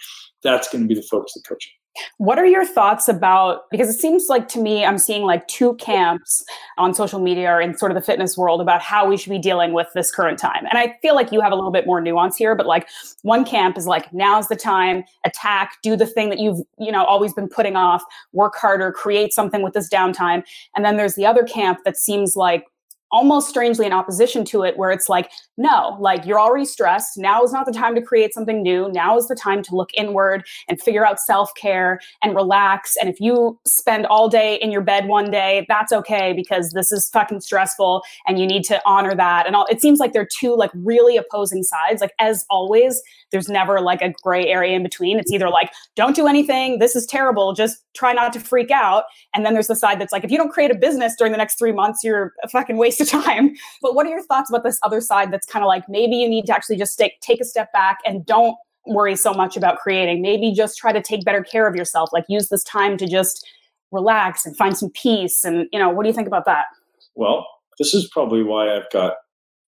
[0.43, 1.73] That's going to be the focus of coaching.
[2.19, 5.75] What are your thoughts about because it seems like to me I'm seeing like two
[5.77, 6.45] camps
[6.77, 9.39] on social media or in sort of the fitness world about how we should be
[9.39, 10.65] dealing with this current time.
[10.69, 12.89] And I feel like you have a little bit more nuance here, but like
[13.23, 17.05] one camp is like now's the time, attack, do the thing that you've, you know,
[17.05, 20.43] always been putting off, work harder, create something with this downtime.
[20.77, 22.65] And then there's the other camp that seems like
[23.11, 27.17] almost strangely in opposition to it where it's like no like you're already stressed.
[27.17, 28.91] Now is not the time to create something new.
[28.93, 32.97] Now is the time to look inward and figure out self-care and relax.
[33.01, 36.93] And if you spend all day in your bed one day that's okay because this
[36.93, 39.47] is fucking stressful and you need to honor that.
[39.47, 42.01] And all it seems like they're two like really opposing sides.
[42.01, 46.17] Like as always there's never like a gray area in between it's either like don't
[46.17, 49.77] do anything this is terrible just try not to freak out and then there's the
[49.77, 52.33] side that's like if you don't create a business during the next 3 months you're
[52.43, 53.55] a fucking waste waste of time.
[53.83, 56.29] But what are your thoughts about this other side that's kind of like maybe you
[56.29, 59.79] need to actually just take, take a step back and don't worry so much about
[59.79, 60.23] creating.
[60.23, 62.11] Maybe just try to take better care of yourself.
[62.13, 63.47] Like use this time to just
[63.93, 65.45] relax and find some peace.
[65.45, 66.67] And, you know, what do you think about that?
[67.15, 67.47] Well,
[67.79, 69.15] this is probably why I've got,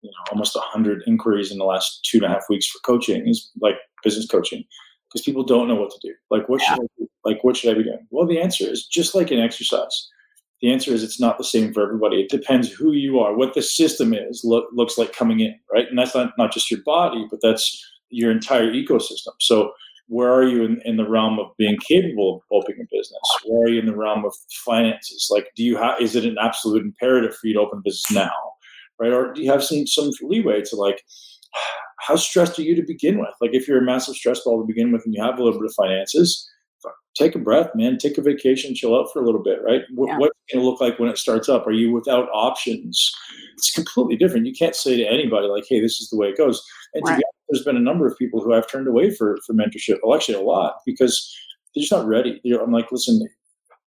[0.01, 3.27] you know, almost 100 inquiries in the last two and a half weeks for coaching,
[3.27, 4.63] is like business coaching,
[5.07, 6.13] because people don't know what to do.
[6.29, 6.75] Like, what yeah.
[6.75, 7.09] should I do?
[7.25, 8.07] Like, what should I be doing?
[8.09, 10.09] Well, the answer is just like an exercise
[10.61, 12.21] the answer is it's not the same for everybody.
[12.21, 15.87] It depends who you are, what the system is look, looks like coming in, right?
[15.87, 19.33] And that's not, not just your body, but that's your entire ecosystem.
[19.39, 19.71] So
[20.07, 23.21] where are you in, in the realm of being capable of opening a business?
[23.45, 24.33] Where are you in the realm of
[24.65, 25.29] finances?
[25.31, 28.11] Like, do you have, is it an absolute imperative for you to open a business
[28.11, 28.31] now?
[28.99, 29.11] Right.
[29.11, 31.03] Or do you have some, some leeway to like,
[31.99, 33.33] how stressed are you to begin with?
[33.41, 35.59] Like if you're a massive stress ball to begin with and you have a little
[35.59, 36.49] bit of finances,
[37.19, 37.97] take a breath, man.
[37.97, 39.81] Take a vacation, chill out for a little bit, right?
[39.89, 40.17] Yeah.
[40.17, 41.67] What's it going to look like when it starts up?
[41.67, 43.13] Are you without options?
[43.57, 44.45] It's completely different.
[44.45, 47.13] You can't say to anybody like, "Hey, this is the way it goes." And right.
[47.13, 49.97] honest, there's been a number of people who I've turned away for for mentorship.
[50.01, 51.35] Well, actually, a lot because
[51.75, 52.41] they're just not ready.
[52.45, 53.27] I'm like, listen,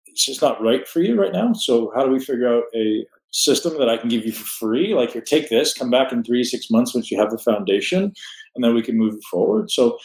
[0.05, 1.51] it's just not right for you right now.
[1.53, 4.93] So how do we figure out a system that I can give you for free?
[4.93, 8.13] Like, here, take this, come back in three six months once you have the foundation,
[8.55, 9.71] and then we can move forward.
[9.71, 9.97] So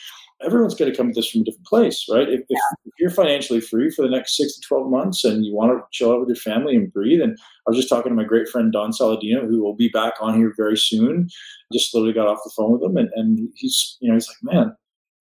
[0.44, 2.28] everyone's going to come at this from a different place, right?
[2.28, 2.58] If, yeah.
[2.84, 5.84] if, you're financially free for the next six to 12 months and you want to
[5.92, 8.48] chill out with your family and breathe, and I was just talking to my great
[8.48, 11.28] friend Don Saladino, who will be back on here very soon.
[11.72, 14.54] Just literally got off the phone with him, and, and he's, you know, he's like,
[14.54, 14.76] man,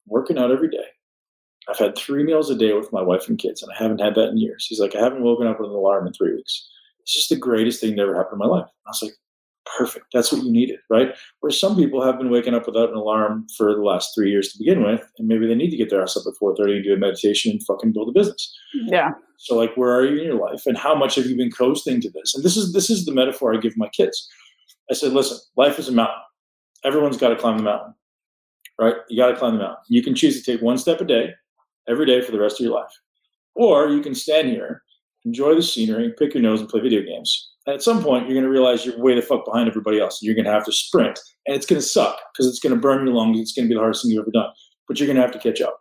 [0.08, 0.86] working out every day.
[1.70, 4.16] I've had three meals a day with my wife and kids, and I haven't had
[4.16, 4.66] that in years.
[4.68, 6.68] He's like, I haven't woken up with an alarm in three weeks.
[7.12, 8.69] It's just the greatest thing that ever happened in my life.
[8.88, 9.12] I was like,
[9.78, 10.06] perfect.
[10.13, 11.13] That's what you needed, right?
[11.41, 14.50] Where some people have been waking up without an alarm for the last three years
[14.54, 16.84] to begin with, and maybe they need to get their ass up at 4:30 and
[16.86, 18.58] do a meditation and fucking build a business.
[18.86, 19.12] Yeah.
[19.39, 22.00] So like, where are you in your life, and how much have you been coasting
[22.00, 22.34] to this?
[22.34, 24.30] And this is this is the metaphor I give my kids.
[24.89, 26.15] I said, listen, life is a mountain.
[26.86, 27.93] Everyone's got to climb the mountain,
[28.80, 28.95] right?
[29.10, 29.84] You got to climb the mountain.
[29.89, 31.34] You can choose to take one step a day,
[31.89, 32.93] every day for the rest of your life,
[33.54, 34.82] or you can stand here,
[35.26, 38.34] enjoy the scenery, pick your nose, and play video games and at some point, you're
[38.34, 40.20] going to realize you're way the fuck behind everybody else.
[40.22, 42.80] You're going to have to sprint, and it's going to suck because it's going to
[42.80, 43.40] burn your lungs.
[43.40, 44.50] It's going to be the hardest thing you've ever done.
[44.88, 45.80] But you're going to have to catch up.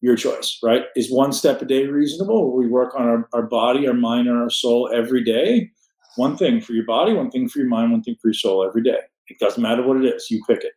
[0.00, 0.84] Your choice, right?
[0.94, 2.56] Is one step a day reasonable?
[2.56, 5.70] We work on our, our body, our mind, and our soul every day.
[6.16, 8.64] One thing for your body, one thing for your mind, one thing for your soul
[8.64, 8.98] every day.
[9.26, 10.30] It doesn't matter what it is.
[10.30, 10.72] You pick it.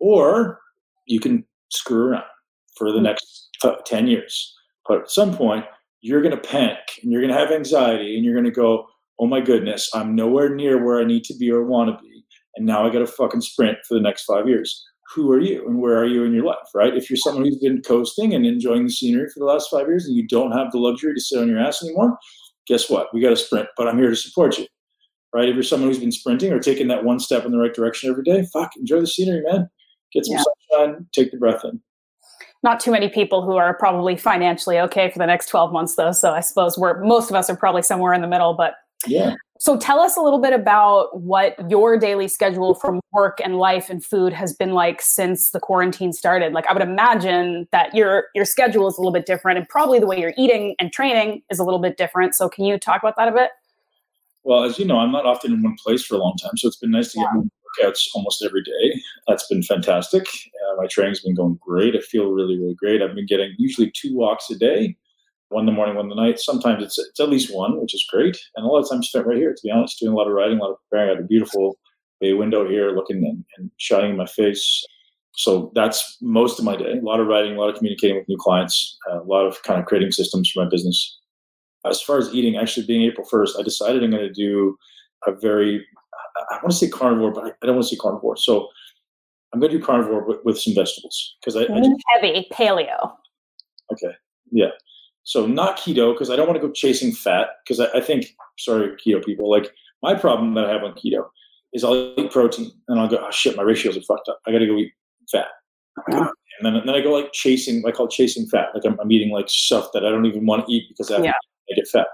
[0.00, 0.60] Or
[1.06, 2.24] you can screw around
[2.76, 3.04] for the hmm.
[3.04, 4.54] next uh, 10 years.
[4.88, 5.66] But at some point,
[6.06, 8.86] you're going to panic and you're going to have anxiety and you're going to go,
[9.18, 12.24] oh my goodness, I'm nowhere near where I need to be or want to be.
[12.54, 14.84] And now I got to fucking sprint for the next five years.
[15.14, 16.96] Who are you and where are you in your life, right?
[16.96, 20.06] If you're someone who's been coasting and enjoying the scenery for the last five years
[20.06, 22.16] and you don't have the luxury to sit on your ass anymore,
[22.68, 23.08] guess what?
[23.12, 24.66] We got to sprint, but I'm here to support you,
[25.34, 25.48] right?
[25.48, 28.10] If you're someone who's been sprinting or taking that one step in the right direction
[28.10, 29.68] every day, fuck, enjoy the scenery, man.
[30.12, 30.44] Get some yeah.
[30.70, 31.80] sunshine, take the breath in
[32.66, 36.12] not too many people who are probably financially okay for the next 12 months though
[36.12, 38.74] so i suppose we're most of us are probably somewhere in the middle but
[39.06, 39.34] yeah.
[39.58, 43.88] So tell us a little bit about what your daily schedule from work and life
[43.88, 46.52] and food has been like since the quarantine started.
[46.52, 49.98] Like I would imagine that your your schedule is a little bit different and probably
[49.98, 52.34] the way you're eating and training is a little bit different.
[52.34, 53.50] So can you talk about that a bit?
[54.44, 56.68] Well, as you know, I'm not often in one place for a long time, so
[56.68, 57.26] it's been nice to yeah.
[57.34, 59.02] get workouts almost every day.
[59.28, 60.26] That's been fantastic.
[60.26, 61.96] Uh, my training's been going great.
[61.96, 63.02] I feel really, really great.
[63.02, 64.96] I've been getting usually two walks a day
[65.48, 66.38] one in the morning, one in the night.
[66.38, 68.36] Sometimes it's it's at least one, which is great.
[68.56, 70.32] And a lot of times spent right here, to be honest, doing a lot of
[70.32, 71.10] writing, a lot of preparing.
[71.10, 71.78] I got a beautiful
[72.20, 74.84] bay window here looking and, and shining in my face.
[75.36, 76.98] So that's most of my day.
[76.98, 79.78] A lot of writing, a lot of communicating with new clients, a lot of kind
[79.78, 81.18] of creating systems for my business.
[81.84, 84.76] As far as eating, actually being April 1st, I decided I'm going to do
[85.26, 85.86] a very,
[86.50, 88.36] I want to say carnivore, but I don't want to say carnivore.
[88.36, 88.68] So
[89.52, 93.12] I'm going to do carnivore with, with some vegetables because I, I just, heavy paleo.
[93.92, 94.14] Okay.
[94.50, 94.70] Yeah.
[95.22, 98.26] So not keto because I don't want to go chasing fat because I, I, think
[98.58, 99.72] sorry keto people like
[100.02, 101.26] my problem that I have on keto
[101.72, 104.52] is I'll eat protein and I'll go oh shit my ratios are fucked up I
[104.52, 104.92] got to go eat
[105.30, 105.48] fat
[105.98, 106.22] mm-hmm.
[106.22, 106.30] and
[106.62, 109.32] then, and then I go like chasing I call chasing fat like I'm, I'm, eating
[109.32, 111.32] like stuff that I don't even want to eat because I, yeah.
[111.32, 112.06] I get fat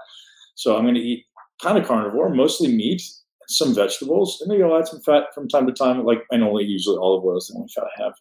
[0.55, 1.25] so I'm going to eat
[1.61, 3.03] kind of carnivore mostly meat
[3.47, 6.63] some vegetables and maybe I'll add some fat from time to time like and only
[6.63, 8.13] usually olive oil is the only fat I have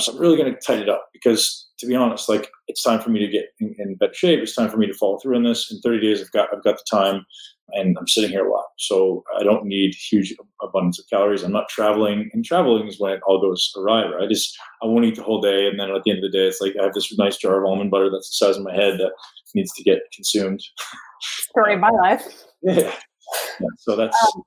[0.00, 3.00] so I'm really going to tighten it up because, to be honest, like it's time
[3.00, 4.40] for me to get in, in better shape.
[4.40, 5.70] It's time for me to follow through on this.
[5.72, 7.26] In 30 days, I've got I've got the time,
[7.70, 11.42] and I'm sitting here a lot, so I don't need huge abundance of calories.
[11.42, 14.24] I'm not traveling, and traveling is when it all goes awry, right?
[14.24, 16.38] I just I won't eat the whole day, and then at the end of the
[16.38, 18.64] day, it's like I have this nice jar of almond butter that's the size of
[18.64, 19.12] my head that
[19.54, 20.62] needs to get consumed.
[21.20, 22.44] Story of my life.
[22.60, 22.92] Yeah.
[23.60, 23.68] yeah.
[23.78, 24.42] So that's um,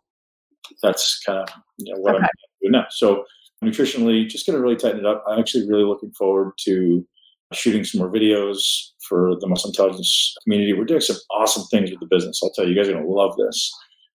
[0.82, 2.24] that's kind of you know, what okay.
[2.24, 2.30] I'm
[2.62, 2.86] doing now.
[2.90, 3.26] So
[3.64, 5.24] nutritionally, just going to really tighten it up.
[5.28, 7.06] I'm actually really looking forward to
[7.54, 8.60] shooting some more videos
[9.08, 10.74] for the muscle intelligence community.
[10.74, 12.40] We're doing some awesome things with the business.
[12.42, 13.72] I'll tell you, you guys are going to love this.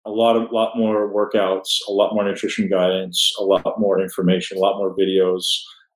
[0.06, 4.58] A lot of, lot more workouts, a lot more nutrition guidance, a lot more information,
[4.58, 5.44] a lot more videos.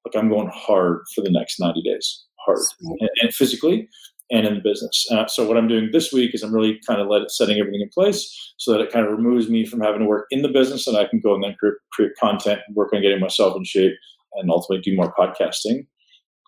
[0.05, 3.87] Like I'm going hard for the next 90 days, hard and, and physically
[4.31, 5.05] and in the business.
[5.11, 7.81] Uh, so what I'm doing this week is I'm really kind of let setting everything
[7.81, 10.49] in place so that it kind of removes me from having to work in the
[10.49, 13.63] business and I can go and then create, create content, work on getting myself in
[13.63, 13.93] shape,
[14.35, 15.87] and ultimately do more podcasting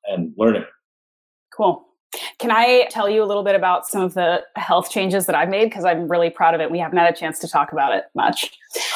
[0.07, 0.65] and learning.
[1.55, 1.85] Cool.
[2.39, 5.49] Can I tell you a little bit about some of the health changes that I've
[5.49, 5.65] made?
[5.65, 6.69] Because I'm really proud of it.
[6.69, 8.51] We haven't had a chance to talk about it much.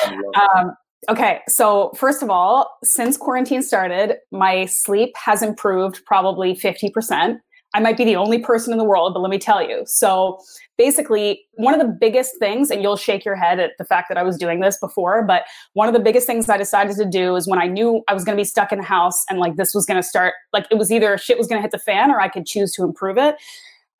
[0.05, 0.75] Um,
[1.09, 7.39] okay, so first of all, since quarantine started, my sleep has improved probably 50%.
[7.75, 9.83] I might be the only person in the world, but let me tell you.
[9.85, 10.39] So
[10.77, 14.17] basically, one of the biggest things, and you'll shake your head at the fact that
[14.17, 17.35] I was doing this before, but one of the biggest things I decided to do
[17.35, 19.57] is when I knew I was going to be stuck in the house and like
[19.57, 21.77] this was going to start, like it was either shit was going to hit the
[21.77, 23.35] fan or I could choose to improve it.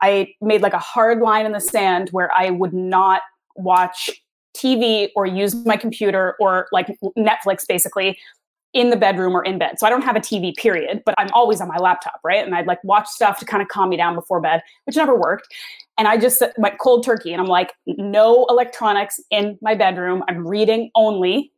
[0.02, 3.24] I made like a hard line in the sand where I would not
[3.58, 4.10] watch
[4.56, 8.18] TV or use my computer or like Netflix basically
[8.76, 9.80] in the bedroom or in bed.
[9.80, 12.46] So I don't have a TV period, but I'm always on my laptop, right?
[12.46, 15.18] And I'd like watch stuff to kind of calm me down before bed, which never
[15.18, 15.48] worked.
[15.98, 20.24] And I just uh, went cold turkey and I'm like, no electronics in my bedroom.
[20.28, 21.54] I'm reading only.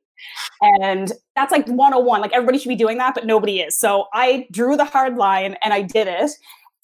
[0.61, 2.21] And that's like 101.
[2.21, 3.75] Like everybody should be doing that, but nobody is.
[3.75, 6.31] So I drew the hard line and I did it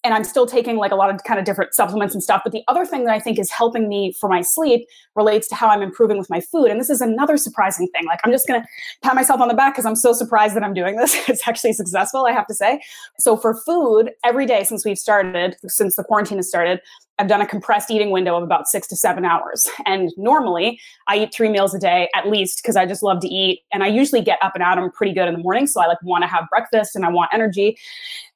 [0.03, 2.41] and I'm still taking like a lot of kind of different supplements and stuff.
[2.43, 4.85] But the other thing that I think is helping me for my sleep
[5.15, 6.65] relates to how I'm improving with my food.
[6.65, 8.05] And this is another surprising thing.
[8.05, 8.65] Like I'm just gonna
[9.01, 11.15] pat myself on the back because I'm so surprised that I'm doing this.
[11.29, 12.81] it's actually successful, I have to say.
[13.19, 16.81] So for food, every day since we've started, since the quarantine has started,
[17.19, 19.69] I've done a compressed eating window of about six to seven hours.
[19.85, 23.27] And normally I eat three meals a day at least because I just love to
[23.27, 23.61] eat.
[23.71, 25.67] And I usually get up and them pretty good in the morning.
[25.67, 27.77] So I like want to have breakfast and I want energy.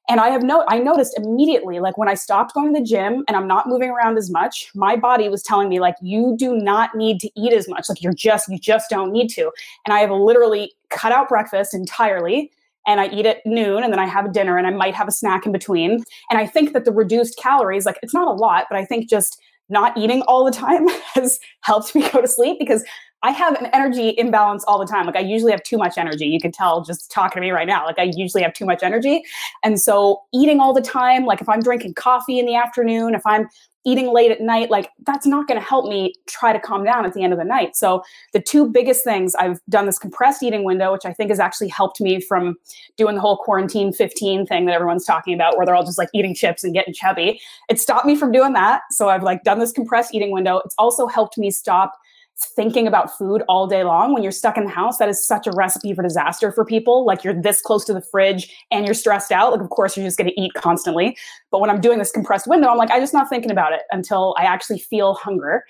[0.10, 3.26] And I have no, I noticed immediately, like when I stopped going to the gym
[3.28, 6.56] and I'm not moving around as much, my body was telling me, like, you do
[6.56, 7.90] not need to eat as much.
[7.90, 9.52] Like you're just, you just don't need to.
[9.86, 12.52] And I have literally cut out breakfast entirely
[12.88, 15.12] and I eat at noon and then I have dinner and I might have a
[15.12, 16.04] snack in between.
[16.30, 19.10] And I think that the reduced calories, like it's not a lot, but I think
[19.10, 22.84] just not eating all the time has helped me go to sleep because
[23.24, 25.06] I have an energy imbalance all the time.
[25.06, 26.28] Like I usually have too much energy.
[26.28, 27.86] You can tell just talking to me right now.
[27.86, 29.24] Like I usually have too much energy.
[29.64, 33.26] And so eating all the time, like if I'm drinking coffee in the afternoon, if
[33.26, 33.48] I'm
[33.86, 37.06] eating late at night, like that's not going to help me try to calm down
[37.06, 37.76] at the end of the night.
[37.76, 38.04] So
[38.34, 41.70] the two biggest things I've done this compressed eating window, which I think has actually
[41.70, 42.58] helped me from
[42.98, 46.10] doing the whole quarantine 15 thing that everyone's talking about, where they're all just like
[46.14, 47.40] eating chips and getting chubby.
[47.70, 48.82] It stopped me from doing that.
[48.92, 50.62] So I've like done this compressed eating window.
[50.66, 51.98] It's also helped me stop
[52.40, 55.48] thinking about food all day long when you're stuck in the house that is such
[55.48, 57.06] a recipe for disaster for people.
[57.06, 60.06] Like you're this close to the fridge and you're stressed out like of course you're
[60.06, 61.18] just going to eat constantly.
[61.50, 63.82] But when i'm doing this compressed window i'm like i'm just not thinking about it
[63.92, 65.66] until i actually feel hunger.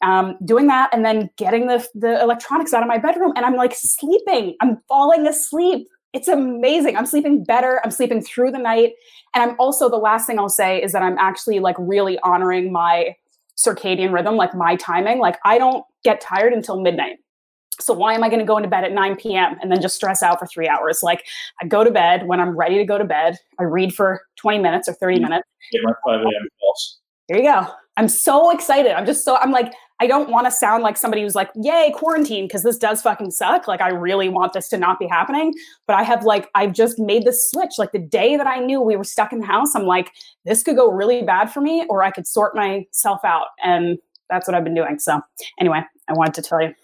[0.00, 3.54] Um, doing that and then getting the, the electronics out of my bedroom and i'm
[3.54, 4.56] like sleeping.
[4.60, 5.88] I'm falling asleep.
[6.12, 6.96] It's amazing.
[6.96, 7.80] I'm sleeping better.
[7.84, 8.94] I'm sleeping through the night.
[9.34, 12.72] And i'm also the last thing i'll say is that i'm actually like really honoring
[12.72, 13.14] my
[13.58, 15.18] circadian rhythm, like my timing.
[15.18, 17.18] Like I don't get tired until midnight.
[17.80, 19.56] So why am I going to go into bed at 9 p.m.
[19.62, 21.00] and then just stress out for three hours?
[21.02, 21.24] Like
[21.62, 23.36] I go to bed when I'm ready to go to bed.
[23.60, 25.24] I read for 20 minutes or 30 mm-hmm.
[25.24, 25.48] minutes.
[25.72, 26.48] Get my 5 a.m.
[27.28, 27.66] There you go.
[27.96, 28.92] I'm so excited.
[28.92, 31.92] I'm just so I'm like I don't want to sound like somebody who's like, "Yay,
[31.94, 33.66] quarantine," because this does fucking suck.
[33.66, 35.52] Like I really want this to not be happening,
[35.86, 37.72] but I have like I've just made this switch.
[37.78, 40.12] Like the day that I knew we were stuck in the house, I'm like,
[40.44, 43.98] this could go really bad for me, or I could sort myself out, and
[44.30, 44.98] that's what I've been doing.
[44.98, 45.20] So
[45.60, 46.74] anyway, I wanted to tell you.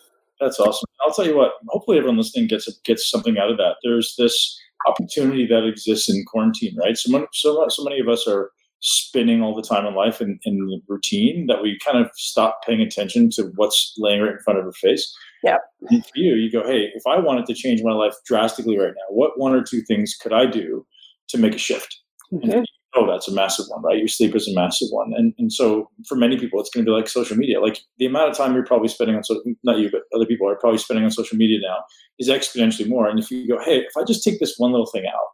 [0.40, 0.88] That's awesome.
[1.07, 1.53] I'll tell you what.
[1.68, 3.77] Hopefully, everyone listening gets gets something out of that.
[3.85, 6.96] There's this opportunity that exists in quarantine, right?
[6.96, 8.50] So, so, so many of us are
[8.87, 12.61] spinning all the time in life and in, the routine that we kind of stop
[12.66, 15.11] paying attention to what's laying right in front of our face.
[15.42, 15.57] Yeah.
[15.88, 18.92] And for you, you go, hey, if I wanted to change my life drastically right
[18.94, 20.87] now, what one or two things could I do
[21.29, 21.99] to make a shift?
[22.31, 22.61] Mm-hmm.
[22.94, 23.99] Oh, that's a massive one, right?
[23.99, 25.14] Your sleep is a massive one.
[25.16, 27.61] And, and so for many people, it's going to be like social media.
[27.61, 30.49] Like the amount of time you're probably spending on, so not you, but other people
[30.49, 31.79] are probably spending on social media now
[32.18, 33.09] is exponentially more.
[33.09, 35.29] And if you go, hey, if I just take this one little thing out,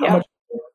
[0.00, 0.12] how yeah.
[0.14, 0.26] much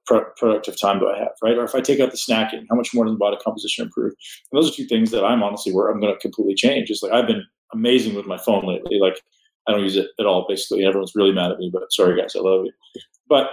[0.05, 1.57] pro- productive time do I have, right?
[1.57, 4.13] Or if I take out the snacking, how much more does the body composition improve?
[4.51, 6.89] And those are two things that I'm honestly where I'm going to completely change.
[6.89, 8.99] Is like I've been amazing with my phone lately.
[8.99, 9.21] Like
[9.67, 10.85] I don't use it at all, basically.
[10.85, 12.71] Everyone's really mad at me, but sorry guys, I love you.
[13.27, 13.49] But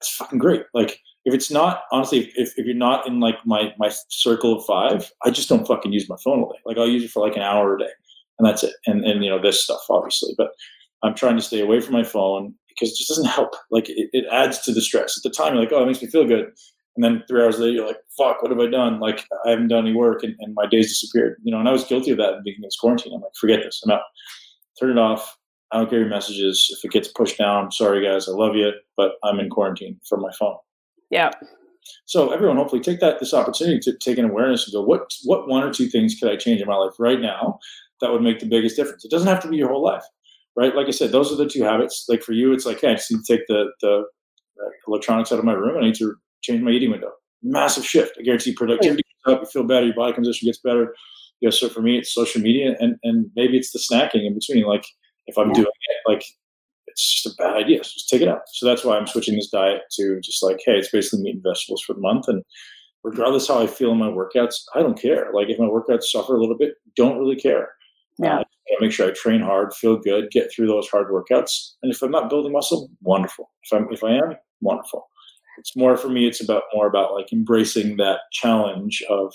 [0.00, 0.64] it's fucking great.
[0.74, 4.64] Like if it's not honestly, if, if you're not in like my my circle of
[4.64, 6.60] five, I just don't fucking use my phone all day.
[6.64, 7.90] Like I'll use it for like an hour a day,
[8.38, 8.72] and that's it.
[8.86, 10.50] And and you know this stuff obviously, but
[11.02, 13.54] I'm trying to stay away from my phone because it just doesn't help.
[13.70, 15.16] Like it, it adds to the stress.
[15.16, 16.52] At the time, you're like, oh, it makes me feel good.
[16.96, 18.98] And then three hours later, you're like, fuck, what have I done?
[18.98, 21.36] Like, I haven't done any work and, and my days disappeared.
[21.42, 23.12] You know, and I was guilty of that in the beginning of quarantine.
[23.14, 23.80] I'm like, forget this.
[23.84, 24.02] I'm out.
[24.78, 25.36] Turn it off.
[25.72, 26.66] I don't get your messages.
[26.76, 30.20] If it gets pushed down, sorry guys, I love you, but I'm in quarantine from
[30.20, 30.56] my phone.
[31.10, 31.30] Yeah.
[32.06, 35.48] So everyone, hopefully, take that this opportunity to take an awareness and go, what what
[35.48, 37.58] one or two things could I change in my life right now
[38.00, 39.04] that would make the biggest difference?
[39.04, 40.04] It doesn't have to be your whole life
[40.56, 40.74] right?
[40.74, 42.06] Like I said, those are the two habits.
[42.08, 44.04] Like for you, it's like, hey, I just need to take the, the,
[44.56, 45.78] the electronics out of my room.
[45.78, 47.12] I need to change my eating window.
[47.42, 48.16] Massive shift.
[48.18, 49.40] I guarantee productivity goes up.
[49.42, 49.86] You feel better.
[49.86, 50.94] Your body composition gets better.
[51.40, 54.34] You know, so for me, it's social media, and and maybe it's the snacking in
[54.34, 54.64] between.
[54.64, 54.84] Like
[55.26, 55.54] if I'm yeah.
[55.54, 56.22] doing it, like
[56.86, 57.82] it's just a bad idea.
[57.82, 58.42] So just take it out.
[58.52, 61.42] So that's why I'm switching this diet to just like, hey, it's basically meat and
[61.42, 62.44] vegetables for the month, and
[63.02, 65.30] regardless how I feel in my workouts, I don't care.
[65.32, 67.70] Like if my workouts suffer a little bit, don't really care.
[68.18, 68.40] Yeah.
[68.40, 68.44] Uh,
[68.80, 71.72] make sure I train hard, feel good, get through those hard workouts.
[71.82, 73.50] And if I'm not building muscle, wonderful.
[73.64, 75.08] If I'm if I am, wonderful.
[75.58, 76.26] It's more for me.
[76.26, 79.32] It's about more about like embracing that challenge of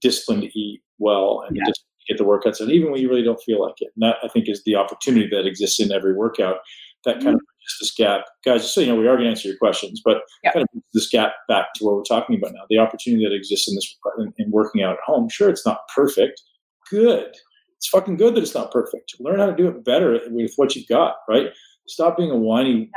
[0.00, 1.64] discipline to eat well and yeah.
[1.66, 3.92] just get the workouts and even when you really don't feel like it.
[3.94, 6.56] And that I think is the opportunity that exists in every workout.
[7.04, 7.34] That kind mm-hmm.
[7.34, 7.40] of
[7.80, 8.62] this gap, guys.
[8.62, 10.52] Just so you know, we are going to answer your questions, but yeah.
[10.52, 12.62] kind of this gap back to what we're talking about now.
[12.70, 15.28] The opportunity that exists in this in, in working out at home.
[15.28, 16.40] Sure, it's not perfect.
[16.88, 17.34] Good
[17.82, 19.16] it's fucking good that it's not perfect.
[19.18, 21.48] Learn how to do it better with what you've got, right?
[21.88, 22.88] Stop being a whiny,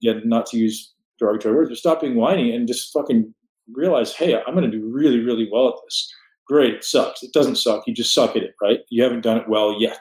[0.00, 3.34] yeah, not to use derogatory words, but stop being whiny and just fucking
[3.74, 6.10] realize, hey, I'm going to do really, really well at this.
[6.46, 7.22] Great, it sucks.
[7.22, 7.86] It doesn't suck.
[7.86, 8.80] You just suck at it, right?
[8.88, 10.00] You haven't done it well yet.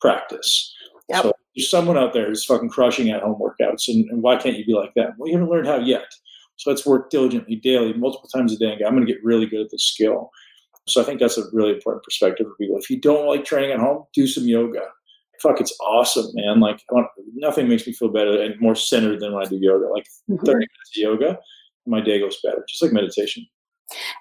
[0.00, 0.74] Practice.
[1.08, 1.22] Yep.
[1.22, 4.58] So there's someone out there who's fucking crushing at home workouts, and, and why can't
[4.58, 5.10] you be like that?
[5.18, 6.06] Well, you haven't learned how yet.
[6.56, 8.72] So let's work diligently, daily, multiple times a day.
[8.72, 10.32] And go, I'm going to get really good at this skill.
[10.88, 12.78] So I think that's a really important perspective for people.
[12.78, 14.82] If you don't like training at home, do some yoga.
[15.40, 16.60] Fuck, it's awesome, man.
[16.60, 16.82] Like
[17.34, 19.86] nothing makes me feel better and more centered than when I do yoga.
[19.86, 20.44] Like mm-hmm.
[20.44, 21.38] 30 minutes of yoga,
[21.86, 23.46] my day goes better, just like meditation.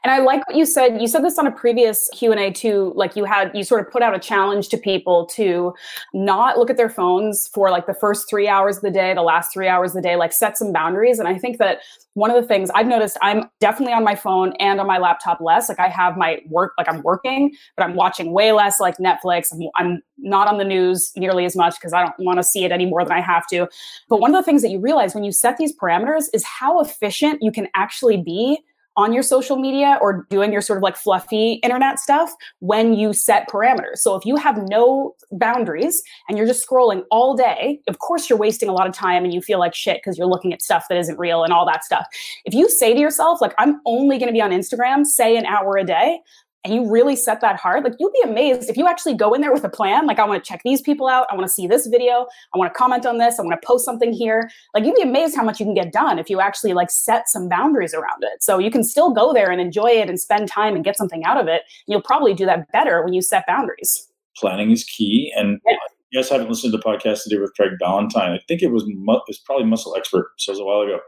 [0.03, 1.01] And I like what you said.
[1.01, 4.01] You said this on a previous Q&A too, like you had you sort of put
[4.01, 5.73] out a challenge to people to
[6.13, 9.21] not look at their phones for like the first 3 hours of the day, the
[9.21, 11.80] last 3 hours of the day, like set some boundaries and I think that
[12.17, 15.39] one of the things I've noticed I'm definitely on my phone and on my laptop
[15.39, 15.69] less.
[15.69, 19.53] Like I have my work like I'm working, but I'm watching way less like Netflix.
[19.53, 22.63] I'm, I'm not on the news nearly as much because I don't want to see
[22.63, 23.67] it any more than I have to.
[24.10, 26.82] But one of the things that you realize when you set these parameters is how
[26.82, 28.63] efficient you can actually be
[28.97, 33.13] on your social media or doing your sort of like fluffy internet stuff when you
[33.13, 33.97] set parameters.
[33.97, 38.39] So if you have no boundaries and you're just scrolling all day, of course you're
[38.39, 40.86] wasting a lot of time and you feel like shit because you're looking at stuff
[40.89, 42.07] that isn't real and all that stuff.
[42.43, 45.45] If you say to yourself, like, I'm only going to be on Instagram, say an
[45.45, 46.19] hour a day,
[46.67, 49.39] and you really set that hard, like you'll be amazed if you actually go in
[49.39, 50.06] there with a plan.
[50.06, 51.25] Like, I want to check these people out.
[51.31, 52.27] I want to see this video.
[52.54, 53.39] I want to comment on this.
[53.39, 54.50] I want to post something here.
[54.73, 57.29] Like, you'd be amazed how much you can get done if you actually like set
[57.29, 58.44] some boundaries around it.
[58.44, 61.23] So you can still go there and enjoy it and spend time and get something
[61.23, 61.62] out of it.
[61.87, 64.06] You'll probably do that better when you set boundaries.
[64.35, 65.31] Planning is key.
[65.37, 65.77] And yeah.
[66.12, 68.33] you guys haven't listened to the podcast today with Craig Ballantyne.
[68.33, 70.31] I think it was, it was probably Muscle Expert.
[70.37, 71.00] So it was a while ago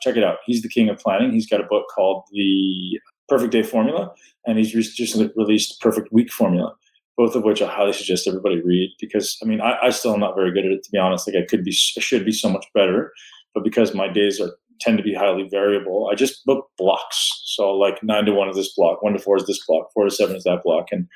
[0.00, 0.38] check it out.
[0.46, 1.32] He's the king of planning.
[1.32, 4.12] He's got a book called The Perfect Day Formula,
[4.46, 6.74] and he's just released Perfect Week Formula,
[7.16, 10.20] both of which I highly suggest everybody read because I mean I, I still am
[10.20, 11.26] not very good at it to be honest.
[11.28, 13.12] Like I could be, I should be so much better,
[13.54, 16.08] but because my days are tend to be highly variable.
[16.10, 17.42] I just book blocks.
[17.46, 20.04] So like nine to one is this block, one to four is this block, four
[20.04, 21.08] to seven is that block, and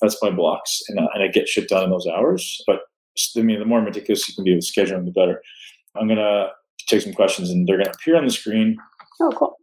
[0.00, 2.62] that's my blocks, and, uh, and I get shit done in those hours.
[2.66, 2.80] But
[3.36, 5.42] I mean, the more meticulous you can be with scheduling, the better.
[5.96, 6.48] I'm gonna
[6.86, 8.76] take some questions, and they're gonna appear on the screen.
[9.20, 9.59] Oh, cool.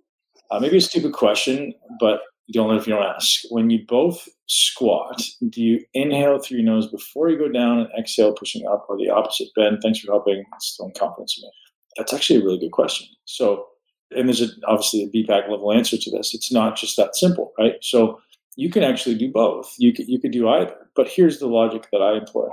[0.50, 3.42] Uh, maybe a stupid question, but you don't know if you don't ask.
[3.50, 7.90] When you both squat, do you inhale through your nose before you go down and
[8.00, 9.50] exhale, pushing up, or the opposite?
[9.56, 11.52] Ben, thanks for helping instilling confidence in me.
[11.98, 13.08] That's actually a really good question.
[13.26, 13.66] So,
[14.12, 16.34] and there's a, obviously a BPak level answer to this.
[16.34, 17.74] It's not just that simple, right?
[17.82, 18.22] So
[18.56, 19.74] you can actually do both.
[19.78, 20.76] You could, you could do either.
[20.96, 22.48] But here's the logic that I employ: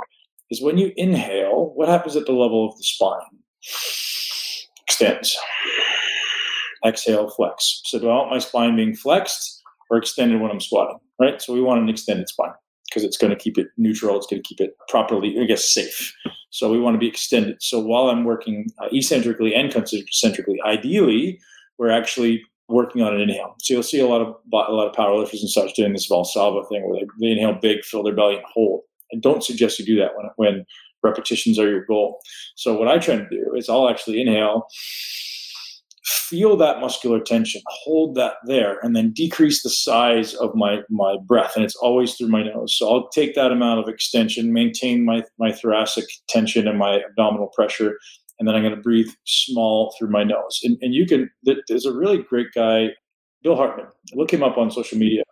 [0.50, 3.20] is when you inhale, what happens at the level of the spine?
[4.88, 5.38] Extends.
[6.84, 7.82] Exhale, flex.
[7.84, 10.98] So do I want my spine being flexed or extended when I'm squatting?
[11.20, 11.40] Right.
[11.40, 12.52] So we want an extended spine
[12.88, 14.16] because it's going to keep it neutral.
[14.16, 16.14] It's going to keep it properly, I guess, safe.
[16.50, 17.56] So we want to be extended.
[17.60, 21.40] So while I'm working uh, eccentrically and concentrically, ideally,
[21.78, 23.54] we're actually working on an inhale.
[23.60, 26.68] So you'll see a lot of a lot of powerlifters and such doing this Valsalva
[26.68, 28.82] thing where they, they inhale big, fill their belly, and hold.
[29.10, 30.64] And don't suggest you do that when when
[31.02, 32.20] repetitions are your goal.
[32.56, 34.66] So what I try to do is I'll actually inhale
[36.04, 41.16] feel that muscular tension, hold that there, and then decrease the size of my my
[41.26, 41.52] breath.
[41.56, 42.76] And it's always through my nose.
[42.76, 47.48] So I'll take that amount of extension, maintain my my thoracic tension and my abdominal
[47.48, 47.98] pressure,
[48.38, 50.60] and then I'm going to breathe small through my nose.
[50.62, 51.30] And, and you can.
[51.42, 52.88] There's a really great guy,
[53.42, 53.86] Bill Hartman.
[54.12, 55.22] Look him up on social media.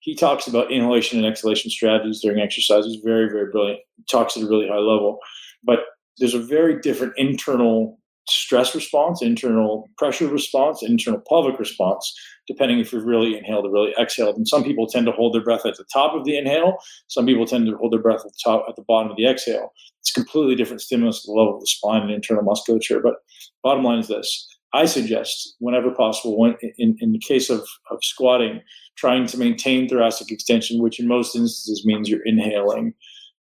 [0.00, 2.84] He talks about inhalation and exhalation strategies during exercise.
[2.84, 3.80] He's very very brilliant.
[3.96, 5.18] He talks at a really high level,
[5.64, 5.80] but
[6.18, 7.97] there's a very different internal
[8.28, 12.14] stress response, internal pressure response, internal pelvic response,
[12.46, 14.36] depending if you've really inhaled or really exhaled.
[14.36, 16.78] And some people tend to hold their breath at the top of the inhale.
[17.08, 19.26] Some people tend to hold their breath at the top, at the bottom of the
[19.26, 19.72] exhale.
[20.00, 23.00] It's completely different stimulus at the level of the spine and internal musculature.
[23.00, 23.14] But
[23.62, 27.60] bottom line is this: I suggest, whenever possible, when, in, in the case of,
[27.90, 28.60] of squatting,
[28.96, 32.94] trying to maintain thoracic extension, which in most instances means you're inhaling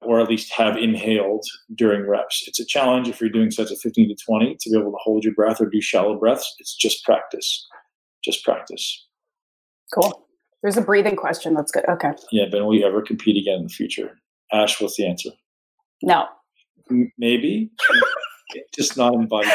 [0.02, 1.44] or at least have inhaled
[1.74, 2.44] during reps.
[2.46, 4.98] It's a challenge if you're doing sets of 15 to 20 to be able to
[5.00, 6.54] hold your breath or do shallow breaths.
[6.58, 7.66] It's just practice.
[8.22, 9.06] Just practice.
[9.94, 10.26] Cool.
[10.62, 11.54] There's a breathing question.
[11.54, 11.84] That's good.
[11.88, 12.12] Okay.
[12.32, 14.18] Yeah, Ben, will you ever compete again in the future?
[14.52, 15.30] Ash, what's the answer?
[16.02, 16.26] No.
[16.90, 17.70] M- maybe.
[18.74, 19.48] just not in body.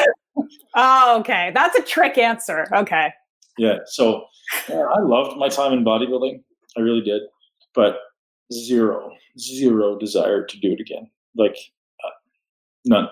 [0.74, 1.52] Oh, okay.
[1.54, 2.66] That's a trick answer.
[2.74, 3.12] Okay.
[3.58, 3.78] Yeah.
[3.86, 4.24] So
[4.68, 6.42] yeah, I loved my time in bodybuilding.
[6.76, 7.22] I really did.
[7.74, 7.98] But
[8.52, 11.08] zero, zero desire to do it again.
[11.36, 11.56] Like
[12.04, 12.10] uh,
[12.84, 13.08] none.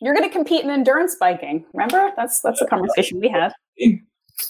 [0.00, 1.64] You're going to compete in endurance biking.
[1.72, 2.12] Remember?
[2.16, 3.52] That's that's a conversation we had.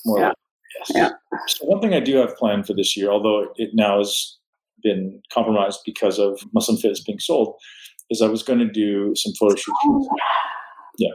[0.04, 0.32] More yeah.
[0.78, 0.90] Yes.
[0.94, 1.10] Yeah.
[1.48, 4.36] So one thing I do have planned for this year, although it now has
[4.82, 7.54] been compromised because of Muscle & Fitness being sold,
[8.10, 9.78] is I was going to do some photo shoots.
[9.84, 10.08] Oh.
[10.98, 11.12] Yeah,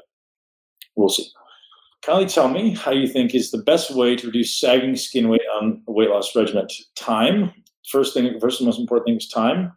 [0.96, 1.28] we'll see.
[2.04, 5.42] Kindly tell me how you think is the best way to reduce sagging skin weight
[5.60, 6.68] on a weight loss regimen.
[6.96, 7.52] Time,
[7.92, 9.72] first thing, first and most important thing is time.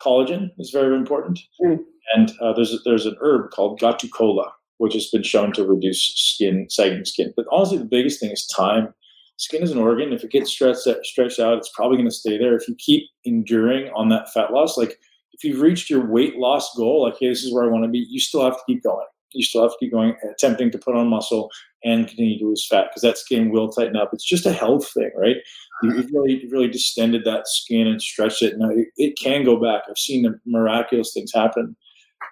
[0.00, 1.78] Collagen is very important, mm.
[2.14, 5.64] and uh, there's a, there's an herb called Gotu Kola, which has been shown to
[5.64, 7.32] reduce skin sagging skin.
[7.36, 8.92] But honestly, the biggest thing is time.
[9.36, 10.12] Skin is an organ.
[10.12, 12.56] If it gets stretched stretched out, it's probably going to stay there.
[12.56, 14.98] If you keep enduring on that fat loss, like
[15.32, 17.90] if you've reached your weight loss goal, like hey, this is where I want to
[17.90, 19.06] be, you still have to keep going.
[19.32, 21.50] You still have to keep going, attempting to put on muscle
[21.84, 24.10] and continue to lose fat because that skin will tighten up.
[24.12, 25.36] It's just a health thing, right?
[25.82, 28.58] You've really, really distended that skin and stretched it.
[28.58, 29.82] Now it, it can go back.
[29.88, 31.76] I've seen the miraculous things happen,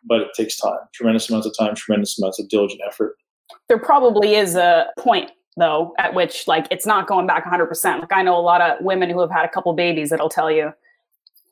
[0.04, 3.16] but it takes time, tremendous amounts of time, tremendous amounts of diligent effort.
[3.68, 8.00] There probably is a point though at which like it's not going back 100%.
[8.00, 10.50] Like I know a lot of women who have had a couple babies that'll tell
[10.50, 10.72] you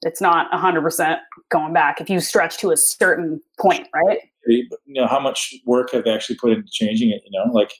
[0.02, 1.18] it's not 100%
[1.50, 4.20] going back if you stretch to a certain point, right?
[4.46, 7.22] You know, how much work have they actually put into changing it?
[7.26, 7.72] You know, like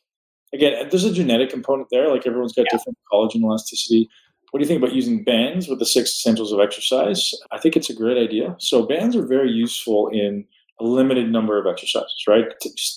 [0.53, 2.11] again, there's a genetic component there.
[2.11, 2.79] Like everyone's got yeah.
[2.79, 4.09] different collagen elasticity.
[4.51, 7.35] What do you think about using bands with the six essentials of exercise?
[7.53, 8.57] I think it's a great idea.
[8.59, 10.47] So bands are very useful in
[10.81, 12.45] a limited number of exercises, right?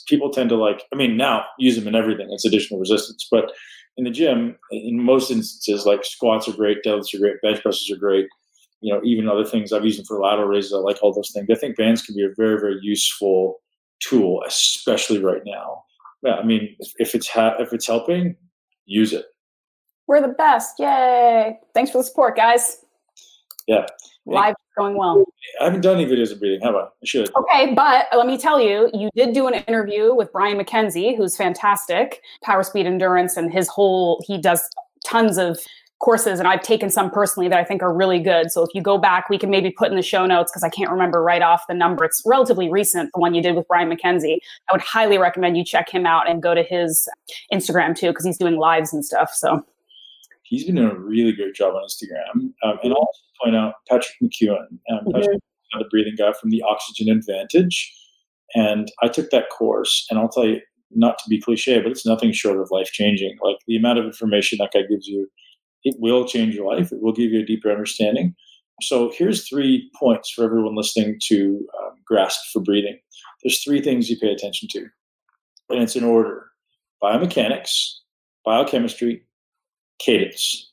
[0.07, 2.27] People tend to like, I mean, now use them in everything.
[2.31, 3.51] It's additional resistance, but
[3.97, 7.91] in the gym, in most instances, like squats are great, deadlifts are great, bench presses
[7.91, 8.27] are great.
[8.79, 10.73] You know, even other things I've used them for lateral raises.
[10.73, 11.47] I like all those things.
[11.51, 13.61] I think bands can be a very, very useful
[13.99, 15.83] tool, especially right now
[16.23, 18.35] yeah, I mean, if, if it's ha- if it's helping,
[18.85, 19.25] use it.
[20.07, 20.79] We're the best!
[20.79, 21.59] Yay!
[21.73, 22.79] Thanks for the support, guys.
[23.67, 23.85] Yeah,
[24.25, 25.23] live going well.
[25.59, 26.61] I haven't done any videos of breathing.
[26.61, 27.29] How about I should?
[27.35, 31.35] Okay, but let me tell you, you did do an interview with Brian McKenzie, who's
[31.35, 34.63] fantastic, power speed endurance, and his whole he does
[35.05, 35.59] tons of
[36.01, 38.51] courses and I've taken some personally that I think are really good.
[38.51, 40.69] So if you go back, we can maybe put in the show notes because I
[40.69, 42.03] can't remember right off the number.
[42.03, 44.37] It's relatively recent, the one you did with Brian McKenzie.
[44.69, 47.07] I would highly recommend you check him out and go to his
[47.53, 49.31] Instagram too because he's doing lives and stuff.
[49.33, 49.63] So
[50.43, 52.51] he's been doing a really great job on Instagram.
[52.63, 54.57] Um, and I also point out Patrick McKeown,
[54.91, 55.79] um, mm-hmm.
[55.79, 57.93] the breathing guy from the Oxygen Advantage.
[58.55, 60.59] And I took that course, and I'll tell you,
[60.93, 63.37] not to be cliche, but it's nothing short of life changing.
[63.41, 65.29] Like the amount of information that guy gives you
[65.83, 66.91] it will change your life.
[66.91, 68.35] It will give you a deeper understanding.
[68.81, 72.97] So here's three points for everyone listening to um, grasp for breathing.
[73.43, 74.85] There's three things you pay attention to,
[75.69, 76.47] and it's in order:
[77.01, 77.71] biomechanics,
[78.45, 79.23] biochemistry,
[79.99, 80.71] cadence.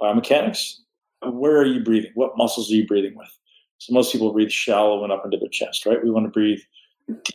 [0.00, 0.74] Biomechanics.
[1.22, 2.10] Where are you breathing?
[2.14, 3.30] What muscles are you breathing with?
[3.78, 6.02] So most people breathe shallow and up into their chest, right?
[6.02, 6.60] We want to breathe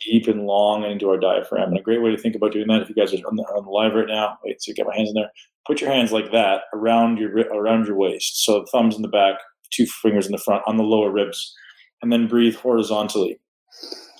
[0.04, 1.68] deep and long into our diaphragm.
[1.68, 3.42] And a great way to think about doing that, if you guys are on the,
[3.44, 5.30] on the live right now, wait, so get my hands in there
[5.66, 8.44] put your hands like that around your around your waist.
[8.44, 9.36] So thumbs in the back,
[9.70, 11.54] two fingers in the front on the lower ribs,
[12.02, 13.38] and then breathe horizontally.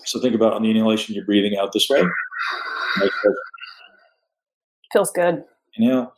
[0.05, 2.03] So think about on the inhalation, you're breathing out this way.
[4.92, 5.44] Feels good.
[5.76, 6.14] Inhale.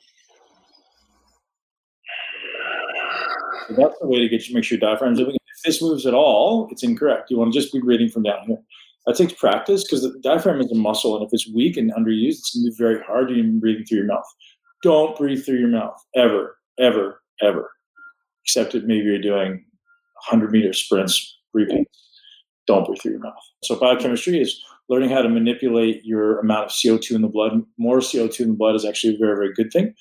[3.68, 5.35] So that's the way to get you make sure your diaphragm's moving.
[5.35, 7.30] If this moves at all, it's incorrect.
[7.30, 8.59] You want to just be breathing from down here.
[9.07, 12.38] That takes practice because the diaphragm is a muscle, and if it's weak and underused,
[12.38, 14.24] it's going to be very hard to even breathe through your mouth.
[14.82, 17.70] Don't breathe through your mouth ever, ever, ever.
[18.44, 19.64] Except if maybe you're doing
[20.28, 21.84] 100 meter sprints, breathing.
[22.66, 23.34] Don't breathe through your mouth.
[23.64, 27.62] So biochemistry is learning how to manipulate your amount of CO2 in the blood.
[27.78, 29.94] More CO2 in the blood is actually a very, very good thing.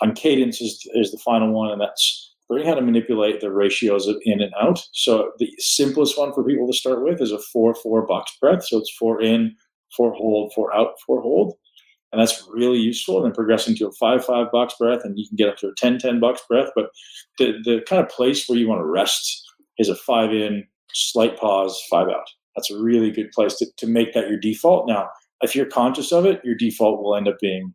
[0.00, 4.06] On cadence is, is the final one, and that's learning how to manipulate the ratios
[4.06, 4.80] of in and out.
[4.92, 8.64] So the simplest one for people to start with is a four four box breath.
[8.64, 9.54] So it's four in,
[9.96, 11.54] four hold, four out, four hold
[12.12, 13.18] and that's really useful.
[13.18, 15.68] And then progressing to a five five box breath, and you can get up to
[15.68, 16.70] a 10 10 box breath.
[16.74, 16.90] But
[17.38, 19.44] the the kind of place where you want to rest
[19.78, 22.28] is a five in, slight pause, five out.
[22.56, 24.88] That's a really good place to, to make that your default.
[24.88, 25.08] Now,
[25.42, 27.74] if you're conscious of it, your default will end up being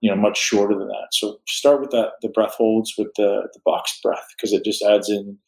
[0.00, 1.08] you know much shorter than that.
[1.12, 4.82] So start with that the breath holds with the the box breath because it just
[4.82, 5.38] adds in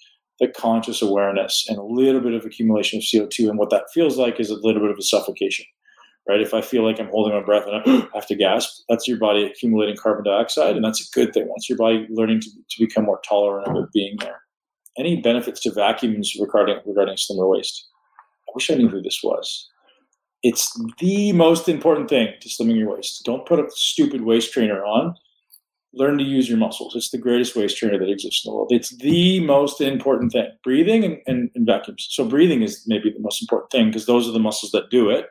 [0.40, 3.48] the conscious awareness and a little bit of accumulation of CO2.
[3.48, 5.64] And what that feels like is a little bit of a suffocation
[6.28, 6.40] right?
[6.40, 9.18] If I feel like I'm holding my breath and I have to gasp, that's your
[9.18, 11.46] body accumulating carbon dioxide, and that's a good thing.
[11.48, 14.42] That's your body learning to, to become more tolerant of being there.
[14.98, 17.86] Any benefits to vacuums regarding regarding slimmer waist?
[18.48, 19.68] I wish I knew who this was.
[20.48, 23.24] It's the most important thing to slimming your waist.
[23.24, 25.16] Don't put a stupid waist trainer on.
[25.92, 26.94] Learn to use your muscles.
[26.94, 28.70] It's the greatest waist trainer that exists in the world.
[28.70, 30.46] It's the most important thing.
[30.62, 32.06] Breathing and, and, and vacuums.
[32.10, 35.10] So breathing is maybe the most important thing because those are the muscles that do
[35.10, 35.26] it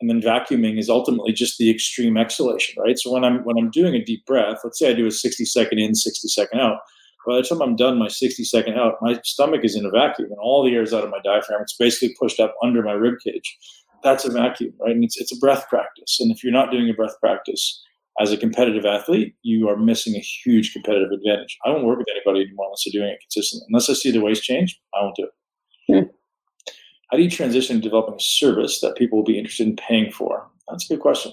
[0.00, 2.98] and then vacuuming is ultimately just the extreme exhalation, right?
[2.98, 5.44] So when I'm when I'm doing a deep breath, let's say I do a 60
[5.44, 6.78] second in, 60 second out.
[7.26, 10.30] By the time I'm done my 60 second out, my stomach is in a vacuum
[10.30, 11.60] and all the air is out of my diaphragm.
[11.62, 13.58] It's basically pushed up under my rib cage.
[14.02, 14.92] That's a vacuum, right?
[14.92, 16.18] And it's it's a breath practice.
[16.20, 17.82] And if you're not doing a breath practice
[18.20, 21.56] as a competitive athlete, you are missing a huge competitive advantage.
[21.64, 23.66] I won't work with anybody anymore unless they're doing it consistently.
[23.68, 26.04] Unless I see the waist change, I won't do it.
[26.04, 26.10] Hmm.
[27.10, 30.12] How do you transition to developing a service that people will be interested in paying
[30.12, 30.46] for?
[30.68, 31.32] That's a good question.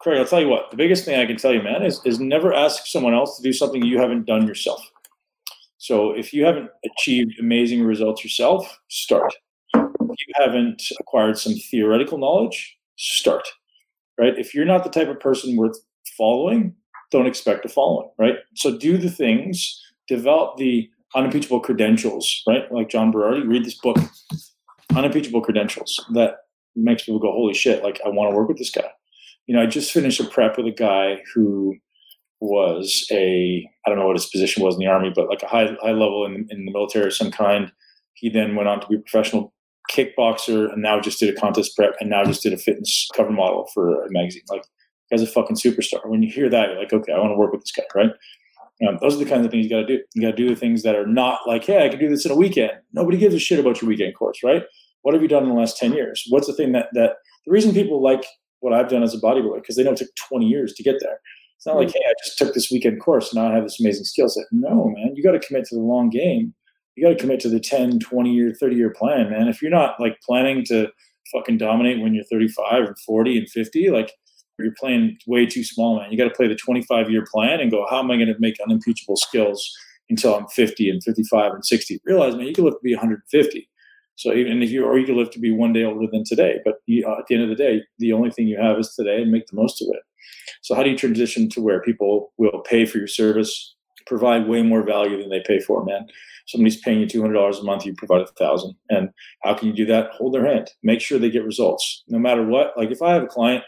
[0.00, 2.18] Craig, I'll tell you what, the biggest thing I can tell you, man, is, is
[2.18, 4.90] never ask someone else to do something you haven't done yourself.
[5.78, 9.32] So if you haven't achieved amazing results yourself, start.
[10.34, 13.46] Haven't acquired some theoretical knowledge, start.
[14.18, 14.38] Right?
[14.38, 15.78] If you're not the type of person worth
[16.16, 16.74] following,
[17.10, 18.36] don't expect to follow, right?
[18.54, 22.70] So do the things, develop the unimpeachable credentials, right?
[22.72, 23.98] Like John Berardi, read this book,
[24.94, 26.38] unimpeachable credentials that
[26.74, 28.90] makes people go, holy shit, like I want to work with this guy.
[29.46, 31.76] You know, I just finished a prep with a guy who
[32.40, 35.48] was a, I don't know what his position was in the army, but like a
[35.48, 37.70] high, high level in, in the military of some kind.
[38.14, 39.52] He then went on to be a professional
[39.90, 43.30] kickboxer and now just did a contest prep and now just did a fitness cover
[43.30, 44.42] model for a magazine.
[44.48, 44.64] Like,
[45.10, 46.06] guy's a fucking superstar.
[46.06, 48.10] When you hear that, you're like, okay, I want to work with this guy, right?
[48.88, 50.02] Um, those are the kinds of things you got to do.
[50.14, 52.24] You got to do the things that are not like, hey, I can do this
[52.24, 52.72] in a weekend.
[52.92, 54.64] Nobody gives a shit about your weekend course, right?
[55.02, 56.24] what have you done in the last 10 years?
[56.30, 58.24] What's the thing that, that the reason people like
[58.60, 60.96] what I've done as a bodybuilder, because they know it took 20 years to get
[61.00, 61.18] there.
[61.56, 61.94] It's not like, mm.
[61.94, 64.44] hey, I just took this weekend course and now I have this amazing skill set.
[64.52, 66.54] No, man, you got to commit to the long game.
[66.96, 69.48] You got to commit to the 10, 20 year, 30 year plan, man.
[69.48, 70.88] If you're not like planning to
[71.32, 74.12] fucking dominate when you're 35 or 40 and 50, like
[74.58, 76.12] you're playing way too small, man.
[76.12, 78.38] You got to play the 25 year plan and go, how am I going to
[78.38, 79.68] make unimpeachable skills
[80.10, 82.00] until I'm 50 and 55 and 60?
[82.04, 83.68] Realize, man, you can live to be 150
[84.16, 86.60] so even if you or you could live to be one day older than today,
[86.64, 88.94] but you, uh, at the end of the day, the only thing you have is
[88.94, 90.02] today, and make the most of it.
[90.60, 93.74] So how do you transition to where people will pay for your service,
[94.06, 96.06] provide way more value than they pay for, man.
[96.46, 98.74] Somebody's paying you two hundred dollars a month, you provide a thousand.
[98.90, 99.10] And
[99.42, 100.10] how can you do that?
[100.12, 100.70] Hold their hand.
[100.82, 102.76] Make sure they get results, no matter what.
[102.76, 103.64] Like if I have a client,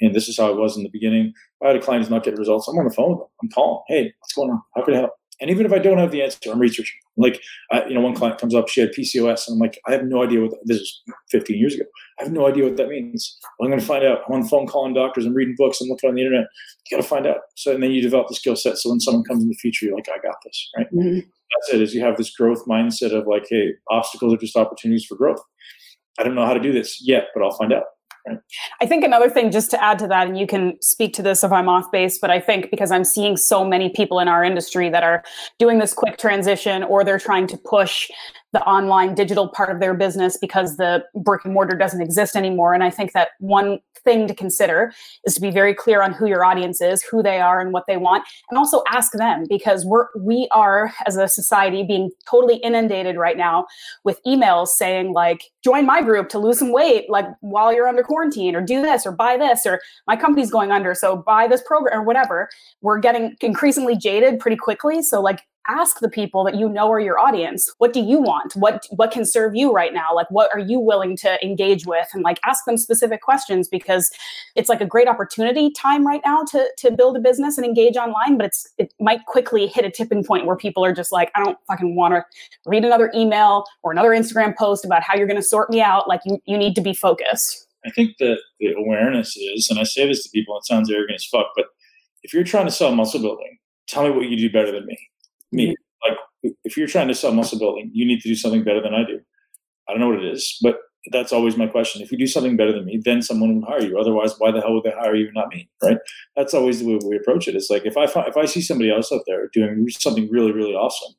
[0.00, 1.26] and this is how it was in the beginning.
[1.26, 3.28] If I had a client who's not getting results, I'm on the phone with them.
[3.42, 3.82] I'm calling.
[3.88, 4.62] Hey, what's going on?
[4.74, 5.12] How can I help?
[5.40, 6.98] And even if I don't have the answer, I'm researching.
[7.16, 9.92] Like, I, you know, one client comes up, she had PCOS, and I'm like, I
[9.92, 11.84] have no idea what that, this is 15 years ago.
[12.20, 13.38] I have no idea what that means.
[13.58, 14.20] Well, I'm going to find out.
[14.26, 16.46] I'm on the phone calling doctors, I'm reading books, I'm looking on the internet.
[16.86, 17.38] You got to find out.
[17.56, 18.78] So, and then you develop the skill set.
[18.78, 20.86] So when someone comes in the future, you're like, I got this, right?
[20.92, 21.18] Mm-hmm.
[21.18, 21.82] That's it.
[21.82, 25.40] Is you have this growth mindset of like, hey, obstacles are just opportunities for growth.
[26.18, 27.84] I don't know how to do this yet, but I'll find out.
[28.80, 31.42] I think another thing, just to add to that, and you can speak to this
[31.42, 34.44] if I'm off base, but I think because I'm seeing so many people in our
[34.44, 35.24] industry that are
[35.58, 38.10] doing this quick transition or they're trying to push
[38.52, 42.74] the online digital part of their business because the brick and mortar doesn't exist anymore.
[42.74, 44.92] And I think that one thing to consider
[45.24, 47.84] is to be very clear on who your audience is, who they are, and what
[47.86, 52.56] they want, and also ask them because we're we are as a society being totally
[52.56, 53.64] inundated right now
[54.04, 58.02] with emails saying like, join my group to lose some weight, like while you're under
[58.02, 61.62] quarantine, or do this, or buy this, or my company's going under, so buy this
[61.66, 62.48] program or whatever.
[62.80, 65.02] We're getting increasingly jaded pretty quickly.
[65.02, 68.54] So like ask the people that you know are your audience what do you want?
[68.54, 70.14] What what can serve you right now?
[70.14, 72.08] Like what are you willing to engage with?
[72.12, 74.10] And like ask them specific questions because
[74.56, 77.96] it's like a great opportunity time right now to to build a business and engage
[77.96, 81.30] online but it's it might quickly hit a tipping point where people are just like
[81.34, 82.24] i don't fucking want to
[82.66, 86.08] read another email or another instagram post about how you're going to sort me out.
[86.08, 87.66] Like you, you need to be focused.
[87.84, 91.16] I think that the awareness is and i say this to people it sounds arrogant
[91.16, 91.66] as fuck but
[92.22, 93.58] if you're trying to sell muscle building
[93.88, 94.96] tell me what you do better than me
[95.52, 95.74] me.
[96.06, 96.18] Like
[96.64, 99.04] if you're trying to sell muscle building, you need to do something better than I
[99.04, 99.20] do.
[99.88, 100.78] I don't know what it is, but
[101.10, 102.00] that's always my question.
[102.00, 103.98] If you do something better than me, then someone will hire you.
[103.98, 105.68] Otherwise, why the hell would they hire you, not me?
[105.82, 105.98] Right?
[106.36, 107.56] That's always the way we approach it.
[107.56, 110.52] It's like if I find, if I see somebody else out there doing something really
[110.52, 111.14] really awesome,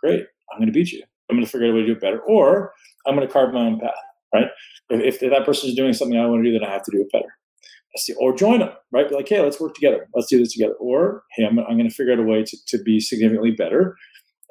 [0.00, 0.26] great.
[0.52, 1.02] I'm going to beat you.
[1.28, 2.72] I'm going to figure out a way to do it better, or
[3.06, 3.90] I'm going to carve my own path.
[4.32, 4.46] Right?
[4.90, 6.92] If, if that person is doing something I want to do, then I have to
[6.92, 7.35] do it better
[8.18, 9.08] or join them, right?
[9.08, 10.08] Be like, hey, let's work together.
[10.14, 10.74] Let's do this together.
[10.74, 13.96] Or, hey, I'm, I'm going to figure out a way to, to be significantly better.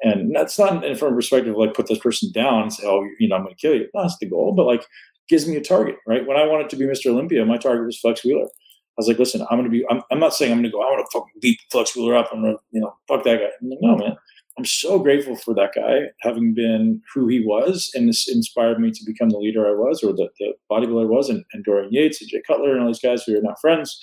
[0.02, 3.06] And that's not in from a perspective like put this person down and say, oh,
[3.18, 3.88] you know, I'm going to kill you.
[3.94, 4.52] No, that's the goal.
[4.54, 4.84] But like,
[5.28, 6.26] gives me a target, right?
[6.26, 7.06] When I wanted to be Mr.
[7.06, 8.44] Olympia, my target was Flex Wheeler.
[8.44, 10.70] I was like, listen, I'm going to be, I'm, I'm not saying I'm going to
[10.70, 12.30] go, I want to fucking beat Flex Wheeler up.
[12.32, 13.44] I'm going to, you know, fuck that guy.
[13.44, 14.16] Like, no, man.
[14.58, 18.90] I'm so grateful for that guy having been who he was, and this inspired me
[18.90, 21.92] to become the leader I was, or the, the bodybuilder I was, and, and Dorian
[21.92, 24.00] Yates and Jay Cutler and all these guys who are not friends.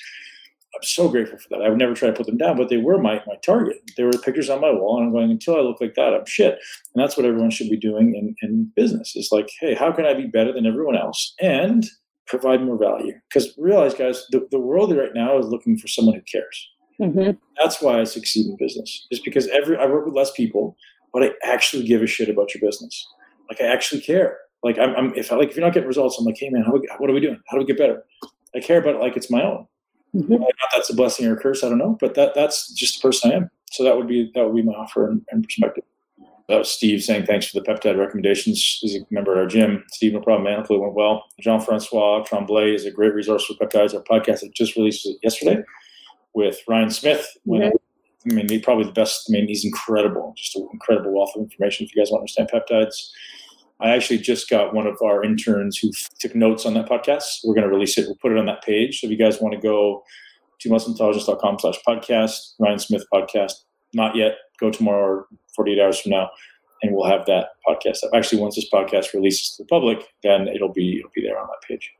[0.76, 1.64] I'm so grateful for that.
[1.64, 3.78] I would never try to put them down, but they were my, my target.
[3.96, 6.26] They were pictures on my wall, and I'm going, until I look like that, I'm
[6.26, 6.60] shit.
[6.94, 9.16] And that's what everyone should be doing in, in business.
[9.16, 11.86] Is like, hey, how can I be better than everyone else and
[12.26, 13.14] provide more value?
[13.30, 16.70] Because realize, guys, the, the world right now is looking for someone who cares.
[17.00, 17.32] Mm-hmm.
[17.60, 19.08] That's why I succeed in business.
[19.12, 20.78] Is because every I work with less people,
[21.14, 23.08] but I actually give a shit about your business.
[23.50, 24.38] Like I actually care.
[24.64, 26.64] Like I'm, I'm if I like if you're not getting results, I'm like, hey man,
[26.64, 27.40] how, what are we doing?
[27.48, 28.04] How do we get better?
[28.56, 29.68] I care about it like it's my own.
[30.16, 30.34] Mm-hmm.
[30.34, 33.08] Not that's a blessing or a curse, I don't know, but that that's just the
[33.08, 33.50] person I am.
[33.72, 35.84] So that would be that would be my offer and, and perspective.
[36.50, 38.78] That was Steve saying thanks for the peptide recommendations.
[38.82, 39.84] He's a member of our gym.
[39.92, 40.58] Steve, no problem, man.
[40.58, 41.24] Hopefully it went well.
[41.40, 43.96] Jean Francois Tremblay is a great resource for peptides.
[43.96, 45.64] Our podcast that just released yesterday
[46.34, 47.28] with Ryan Smith.
[47.48, 47.76] Mm-hmm.
[48.32, 49.30] I mean, he's probably the best.
[49.30, 51.86] I mean, he's incredible, just an incredible wealth of information.
[51.86, 53.10] If you guys want to understand peptides,
[53.82, 57.40] I actually just got one of our interns who took notes on that podcast.
[57.44, 58.06] We're going to release it.
[58.06, 59.02] We'll put it on that page.
[59.02, 60.04] So if you guys want to go
[60.60, 63.54] to muscleintelligence.com slash podcast, Ryan Smith podcast,
[63.94, 66.30] not yet, go tomorrow or 48 hours from now,
[66.82, 68.12] and we'll have that podcast up.
[68.14, 71.48] Actually, once this podcast releases to the public, then it'll be it'll be there on
[71.48, 71.92] that page.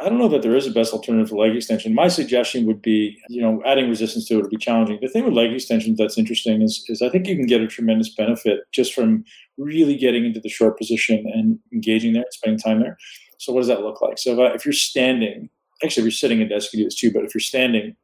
[0.00, 1.94] I don't know that there is a best alternative for leg extension.
[1.94, 4.98] My suggestion would be, you know, adding resistance to it would be challenging.
[5.00, 7.68] The thing with leg extensions that's interesting is, is I think you can get a
[7.68, 9.24] tremendous benefit just from
[9.56, 12.98] really getting into the short position and engaging there and spending time there.
[13.38, 14.18] So what does that look like?
[14.18, 15.48] So if, I, if you're standing,
[15.84, 17.94] actually if you're sitting at desk, you do this too, but if you're standing,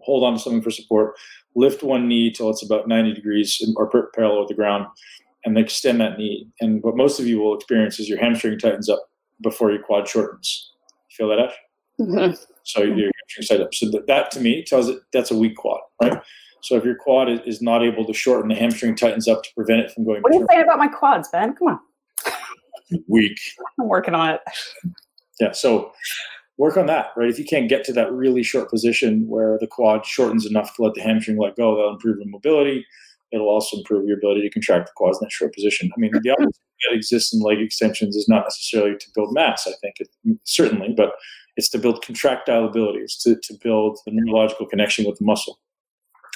[0.00, 1.14] hold on to something for support,
[1.54, 4.86] lift one knee till it's about 90 degrees or parallel with the ground
[5.46, 6.46] and extend that knee.
[6.60, 9.08] And what most of you will experience is your hamstring tightens up
[9.40, 10.71] before your quad shortens
[11.16, 11.54] Feel that, Ash?
[12.00, 12.34] Mm-hmm.
[12.64, 13.10] So you're
[13.40, 13.74] set up.
[13.74, 16.20] So that, that to me tells it that's a weak quad, right?
[16.62, 19.48] So if your quad is, is not able to shorten, the hamstring tightens up to
[19.54, 20.22] prevent it from going.
[20.22, 21.54] What are you saying about my quads, Ben?
[21.54, 21.80] Come on.
[23.08, 23.38] Weak.
[23.80, 24.40] I'm working on it.
[25.40, 25.52] Yeah.
[25.52, 25.92] So
[26.56, 27.28] work on that, right?
[27.28, 30.82] If you can't get to that really short position where the quad shortens enough to
[30.82, 32.86] let the hamstring let go, that'll improve your mobility.
[33.32, 35.90] It'll also improve your ability to contract the quads in that short position.
[35.96, 36.54] I mean, the opposite
[36.90, 39.66] that exists in leg extensions is not necessarily to build mass.
[39.66, 40.08] I think it,
[40.44, 41.12] certainly, but
[41.56, 45.60] it's to build contractile abilities, to, to build the neurological connection with the muscle.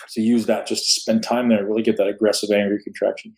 [0.08, 3.34] So use that just to spend time there, really get that aggressive, angry contraction.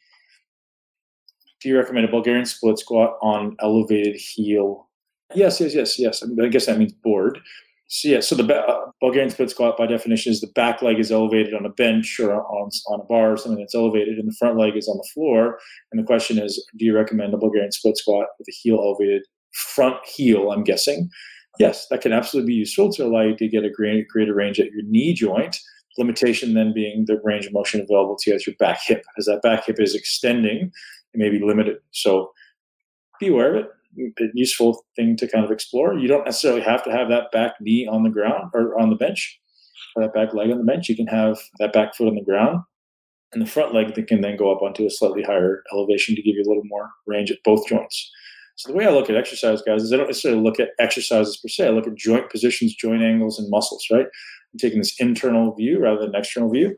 [1.60, 4.88] Do you recommend a Bulgarian split squat on elevated heel?
[5.34, 6.22] Yes, yes, yes, yes.
[6.22, 7.38] I guess that means board.
[7.90, 11.10] So yeah, so the uh, Bulgarian split squat by definition is the back leg is
[11.10, 14.36] elevated on a bench or on, on a bar or something that's elevated, and the
[14.38, 15.58] front leg is on the floor.
[15.90, 19.22] And the question is, do you recommend a Bulgarian split squat with a heel elevated
[19.52, 20.52] front heel?
[20.52, 21.08] I'm guessing.
[21.58, 24.60] Yes, that can absolutely be useful to allow you to get a greater, greater range
[24.60, 25.58] at your knee joint.
[25.96, 29.24] Limitation then being the range of motion available to you at your back hip, as
[29.24, 30.70] that back hip is extending,
[31.14, 31.78] it may be limited.
[31.90, 32.32] So
[33.18, 33.70] be aware of it
[34.34, 35.98] useful thing to kind of explore.
[35.98, 38.96] You don't necessarily have to have that back knee on the ground or on the
[38.96, 39.38] bench,
[39.96, 40.88] or that back leg on the bench.
[40.88, 42.60] You can have that back foot on the ground,
[43.32, 46.22] and the front leg that can then go up onto a slightly higher elevation to
[46.22, 48.10] give you a little more range at both joints.
[48.56, 51.36] So the way I look at exercise, guys, is I don't necessarily look at exercises
[51.36, 51.68] per se.
[51.68, 53.86] I look at joint positions, joint angles, and muscles.
[53.90, 54.06] Right?
[54.06, 56.76] I'm taking this internal view rather than external view.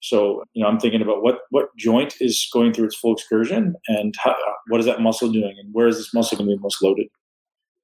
[0.00, 3.74] So, you know, I'm thinking about what what joint is going through its full excursion
[3.88, 4.36] and how,
[4.68, 7.08] what is that muscle doing and where is this muscle going to be most loaded?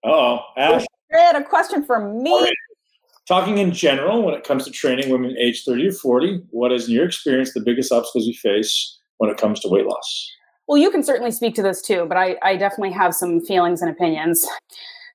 [0.04, 0.84] Oh, Ash.
[1.10, 2.32] had a question for me.
[2.32, 2.52] Right.
[3.28, 6.88] Talking in general, when it comes to training women age 30 or 40, what is,
[6.88, 10.30] in your experience, the biggest obstacles you face when it comes to weight loss?
[10.66, 13.80] Well, you can certainly speak to this too, but I, I definitely have some feelings
[13.80, 14.46] and opinions.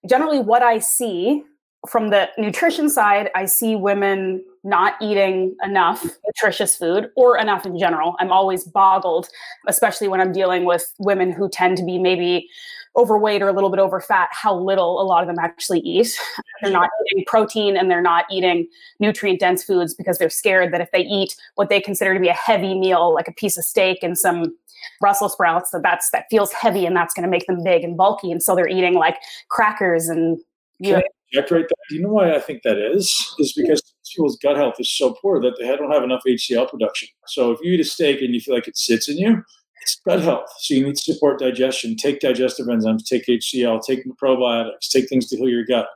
[0.08, 1.44] Generally, what I see
[1.88, 7.80] from the nutrition side, I see women not eating enough nutritious food or enough in
[7.80, 8.16] general.
[8.20, 9.30] I'm always boggled,
[9.68, 12.50] especially when I'm dealing with women who tend to be maybe
[12.98, 16.20] overweight or a little bit over fat, how little a lot of them actually eat.
[16.62, 18.68] They're not eating protein and they're not eating
[19.00, 22.30] nutrient dense foods because they're scared that if they eat what they consider to be
[22.30, 24.56] a heavy meal, like a piece of steak and some
[25.00, 27.96] Brussels sprouts, that that's that feels heavy and that's going to make them big and
[27.96, 28.32] bulky.
[28.32, 29.18] And so they're eating like
[29.50, 30.40] crackers and
[30.84, 31.04] right
[31.34, 31.66] there.
[31.90, 33.36] Do you know why I think that is?
[33.40, 33.82] Is because
[34.14, 37.10] people's gut health is so poor that they don't have enough HCl production.
[37.28, 39.44] So if you eat a steak and you feel like it sits in you,
[39.82, 40.50] it's gut health.
[40.60, 41.96] So you need to support digestion.
[41.96, 45.88] Take digestive enzymes, take HCl, take probiotics, take things to heal your gut.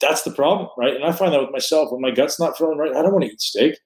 [0.00, 0.94] That's the problem, right?
[0.94, 3.24] And I find that with myself when my gut's not feeling right, I don't want
[3.24, 3.78] to eat steak.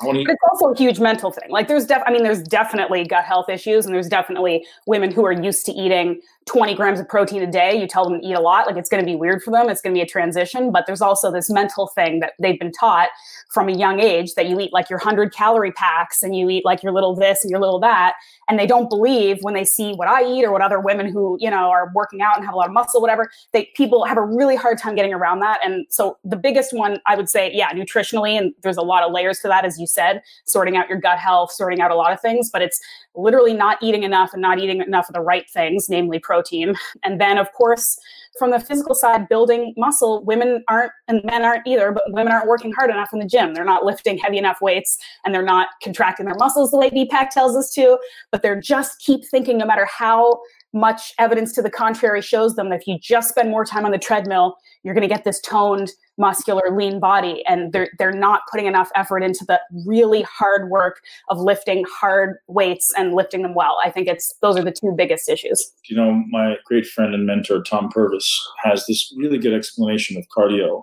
[0.00, 1.48] But it's also a huge mental thing.
[1.48, 5.24] Like there's def I mean, there's definitely gut health issues and there's definitely women who
[5.24, 7.78] are used to eating 20 grams of protein a day.
[7.78, 9.68] You tell them to eat a lot, like it's going to be weird for them.
[9.68, 10.70] It's going to be a transition.
[10.70, 13.08] But there's also this mental thing that they've been taught
[13.52, 16.64] from a young age that you eat like your 100 calorie packs and you eat
[16.64, 18.14] like your little this and your little that.
[18.48, 21.36] And they don't believe when they see what I eat or what other women who,
[21.40, 24.16] you know, are working out and have a lot of muscle, whatever, they people have
[24.16, 25.58] a really hard time getting around that.
[25.64, 29.12] And so the biggest one I would say, yeah, nutritionally, and there's a lot of
[29.12, 32.12] layers to that, as you said, sorting out your gut health, sorting out a lot
[32.12, 32.80] of things, but it's
[33.16, 36.74] literally not eating enough and not eating enough of the right things, namely protein.
[37.02, 37.98] And then, of course,
[38.38, 42.46] from the physical side, building muscle, women aren't, and men aren't either, but women aren't
[42.46, 43.54] working hard enough in the gym.
[43.54, 47.30] They're not lifting heavy enough weights and they're not contracting their muscles the way BPak
[47.30, 47.98] tells us to,
[48.30, 50.40] but they're just keep thinking no matter how
[50.72, 53.92] much evidence to the contrary shows them that if you just spend more time on
[53.92, 57.44] the treadmill, you're going to get this toned, muscular, lean body.
[57.46, 61.00] And they're, they're not putting enough effort into the really hard work
[61.30, 63.78] of lifting hard weights and lifting them well.
[63.84, 65.72] I think it's those are the two biggest issues.
[65.88, 68.28] You know, my great friend and mentor, Tom Purvis,
[68.62, 70.82] has this really good explanation of cardio.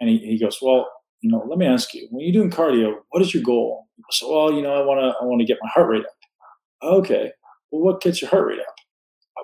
[0.00, 0.88] And he, he goes, Well,
[1.22, 3.86] you know, let me ask you, when you're doing cardio, what is your goal?
[4.10, 6.16] So, well, you know, I want to, I want to get my heart rate up.
[6.82, 7.30] Okay.
[7.70, 8.71] Well, what gets your heart rate up?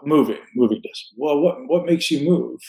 [0.07, 1.13] Moving, moving this.
[1.17, 2.61] Well, what what makes you move?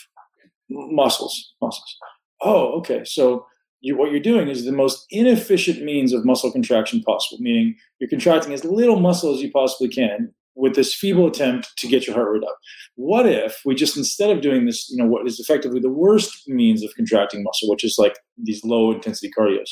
[0.68, 1.96] Muscles, muscles.
[2.42, 3.02] Oh, okay.
[3.04, 3.46] So
[3.80, 8.10] you, what you're doing is the most inefficient means of muscle contraction possible, meaning you're
[8.10, 12.14] contracting as little muscle as you possibly can with this feeble attempt to get your
[12.14, 12.58] heart rate up.
[12.96, 16.48] What if we just instead of doing this, you know, what is effectively the worst
[16.48, 19.70] means of contracting muscle, which is like these low intensity cardios.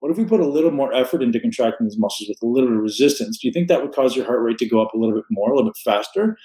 [0.00, 2.68] What if we put a little more effort into contracting these muscles with a little
[2.68, 3.38] bit of resistance?
[3.38, 5.24] Do you think that would cause your heart rate to go up a little bit
[5.28, 6.38] more, a little bit faster?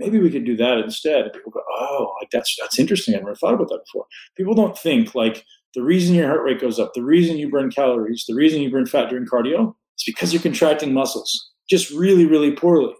[0.00, 1.22] Maybe we could do that instead.
[1.22, 3.14] And people go, oh, like that's that's interesting.
[3.14, 4.06] I never thought about that before.
[4.36, 5.44] People don't think like
[5.74, 8.70] the reason your heart rate goes up, the reason you burn calories, the reason you
[8.70, 12.94] burn fat during cardio, it's because you're contracting muscles just really, really poorly.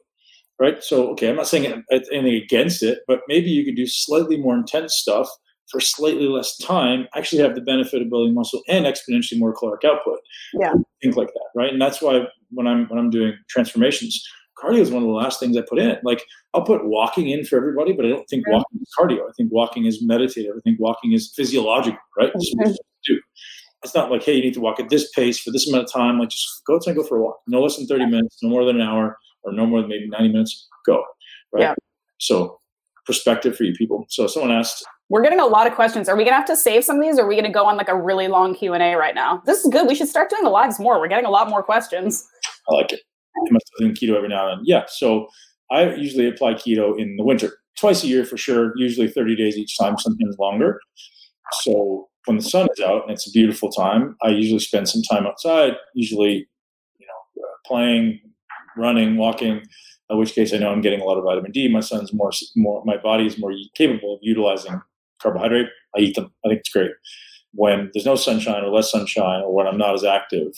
[0.61, 0.83] Right.
[0.83, 4.55] So, okay, I'm not saying anything against it, but maybe you could do slightly more
[4.55, 5.27] intense stuff
[5.71, 9.85] for slightly less time, actually have the benefit of building muscle and exponentially more caloric
[9.85, 10.19] output.
[10.53, 10.75] Yeah.
[11.03, 11.49] Think like that.
[11.55, 11.73] Right.
[11.73, 14.23] And that's why when I'm when I'm doing transformations,
[14.63, 15.97] cardio is one of the last things I put in.
[16.03, 18.55] Like I'll put walking in for everybody, but I don't think right.
[18.55, 19.29] walking is cardio.
[19.29, 20.53] I think walking is meditative.
[20.57, 22.33] I think walking is physiological, right?
[22.35, 22.75] Okay.
[23.07, 23.21] do.
[23.83, 25.93] It's not like, hey, you need to walk at this pace for this amount of
[25.93, 26.19] time.
[26.19, 27.41] Like just go outside and go for a walk.
[27.47, 30.09] No less than 30 minutes, no more than an hour, or no more than maybe
[30.09, 30.69] 90 minutes.
[30.87, 31.03] Go.
[31.53, 31.63] Right.
[31.63, 31.75] Yeah.
[32.19, 32.61] So
[33.07, 34.05] perspective for you people.
[34.09, 36.09] So someone asked, We're getting a lot of questions.
[36.09, 37.77] Are we gonna have to save some of these, or are we gonna go on
[37.77, 39.43] like a really long Q and A right now?
[39.47, 39.89] This is good.
[39.89, 41.01] We should start doing the lives more.
[41.01, 42.25] We're getting a lot more questions.
[42.69, 43.01] I like it.
[43.37, 44.65] I must doing keto every now and then.
[44.67, 44.85] Yeah.
[44.89, 45.29] So
[45.71, 48.73] I usually apply keto in the winter, twice a year for sure.
[48.77, 50.81] Usually 30 days each time, sometimes longer.
[51.63, 55.03] So when the sun is out and it's a beautiful time, I usually spend some
[55.03, 55.75] time outside.
[55.95, 56.49] Usually,
[56.99, 58.21] you know, uh, playing,
[58.77, 59.63] running, walking
[60.11, 61.69] in which case I know I'm getting a lot of vitamin D.
[61.69, 64.81] My son's more, more my body is more capable of utilizing
[65.23, 65.69] carbohydrate.
[65.97, 66.33] I eat them.
[66.45, 66.91] I think it's great.
[67.53, 70.53] When there's no sunshine or less sunshine, or when I'm not as active,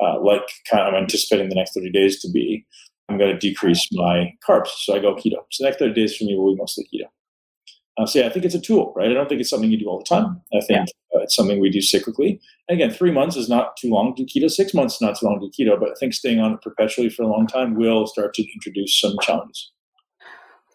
[0.00, 2.66] uh, like kind of I'm anticipating the next 30 days to be,
[3.08, 4.68] I'm going to decrease my carbs.
[4.68, 5.38] So I go keto.
[5.50, 7.06] So the next 30 days for me will be mostly keto.
[7.98, 9.10] Uh, so yeah, I think it's a tool, right?
[9.10, 10.40] I don't think it's something you do all the time.
[10.54, 11.18] I think yeah.
[11.18, 12.40] uh, it's something we do cyclically.
[12.68, 14.50] And again, three months is not too long to keto.
[14.50, 15.78] Six months is not too long to keto.
[15.78, 18.98] But I think staying on it perpetually for a long time will start to introduce
[18.98, 19.72] some challenges.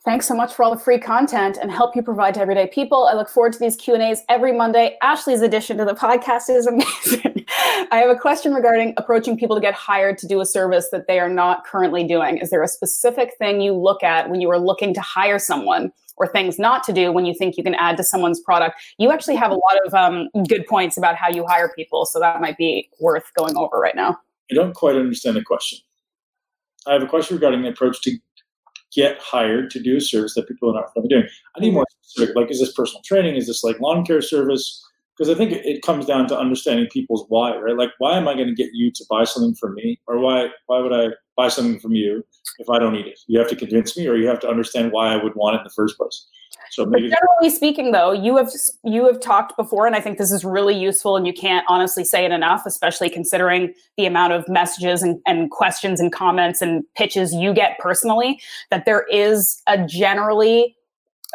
[0.03, 3.05] Thanks so much for all the free content and help you provide to everyday people.
[3.05, 4.97] I look forward to these Q&As every Monday.
[5.01, 7.33] Ashley's addition to the podcast is amazing.
[7.91, 11.07] I have a question regarding approaching people to get hired to do a service that
[11.07, 12.37] they are not currently doing.
[12.37, 15.91] Is there a specific thing you look at when you are looking to hire someone
[16.17, 18.81] or things not to do when you think you can add to someone's product.
[18.97, 22.19] You actually have a lot of um, good points about how you hire people, so
[22.19, 24.17] that might be worth going over right now.
[24.51, 25.79] I don't quite understand the question.
[26.87, 28.17] I have a question regarding the approach to
[28.93, 31.27] get hired to do a service that people are not really doing.
[31.57, 32.35] I need more specific.
[32.35, 33.35] Like, is this personal training?
[33.35, 34.84] Is this like lawn care service?
[35.17, 37.77] Because I think it comes down to understanding people's why, right?
[37.77, 40.49] Like, why am I going to get you to buy something from me, or why
[40.67, 42.25] why would I buy something from you
[42.59, 43.19] if I don't need it.
[43.27, 45.59] You have to convince me, or you have to understand why I would want it
[45.59, 46.27] in the first place.
[46.71, 47.09] So maybe.
[47.09, 48.51] But generally speaking, though, you have
[48.83, 52.03] you have talked before, and I think this is really useful, and you can't honestly
[52.03, 56.83] say it enough, especially considering the amount of messages and, and questions and comments and
[56.95, 58.39] pitches you get personally.
[58.71, 60.75] That there is a generally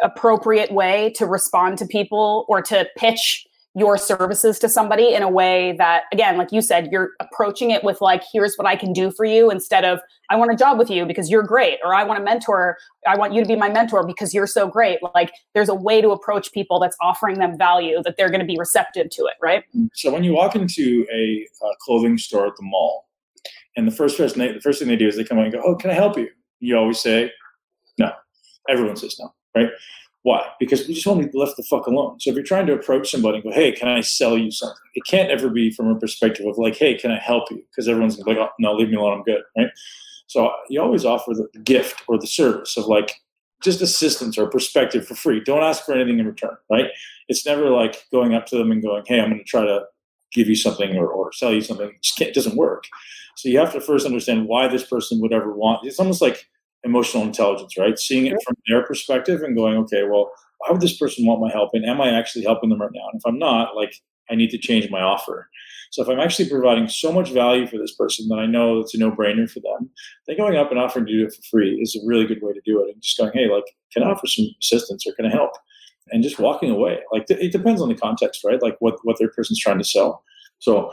[0.03, 3.45] appropriate way to respond to people or to pitch
[3.75, 7.83] your services to somebody in a way that again like you said you're approaching it
[7.85, 10.77] with like here's what i can do for you instead of i want a job
[10.77, 13.55] with you because you're great or i want a mentor i want you to be
[13.55, 14.99] my mentor because you're so great.
[15.15, 18.45] Like there's a way to approach people that's offering them value that they're going to
[18.45, 19.63] be receptive to it right?
[19.69, 19.87] Mm-hmm.
[19.93, 23.07] So when you walk into a, a clothing store at the mall
[23.77, 25.53] and the first person they, the first thing they do is they come in and
[25.53, 26.29] go oh can i help you?
[26.59, 27.31] You always say
[27.97, 28.11] no.
[28.69, 29.69] Everyone says no right
[30.23, 30.45] why?
[30.59, 32.19] Because we just want to be left the fuck alone.
[32.19, 34.77] So if you're trying to approach somebody and go, hey, can I sell you something?
[34.93, 37.63] It can't ever be from a perspective of like, hey, can I help you?
[37.71, 39.69] Because everyone's like, oh, no, leave me alone, I'm good, right?
[40.27, 43.15] So you always offer the gift or the service of like
[43.63, 45.41] just assistance or perspective for free.
[45.43, 46.87] Don't ask for anything in return, right?
[47.27, 49.83] It's never like going up to them and going, hey, I'm going to try to
[50.31, 51.89] give you something or, or sell you something.
[51.89, 52.85] It, it doesn't work.
[53.35, 55.85] So you have to first understand why this person would ever want.
[55.85, 56.47] It's almost like
[56.83, 57.97] emotional intelligence, right?
[57.97, 61.51] Seeing it from their perspective and going, okay, well, why would this person want my
[61.51, 61.71] help?
[61.73, 63.07] And am I actually helping them right now?
[63.11, 63.95] And if I'm not, like,
[64.29, 65.49] I need to change my offer.
[65.91, 68.93] So if I'm actually providing so much value for this person that I know it's
[68.95, 69.89] a no-brainer for them,
[70.25, 72.53] then going up and offering to do it for free is a really good way
[72.53, 72.93] to do it.
[72.93, 75.51] And just going, hey, like, can I offer some assistance or can I help?
[76.11, 76.99] And just walking away.
[77.11, 78.61] Like it depends on the context, right?
[78.61, 80.23] Like what what their person's trying to sell.
[80.59, 80.91] So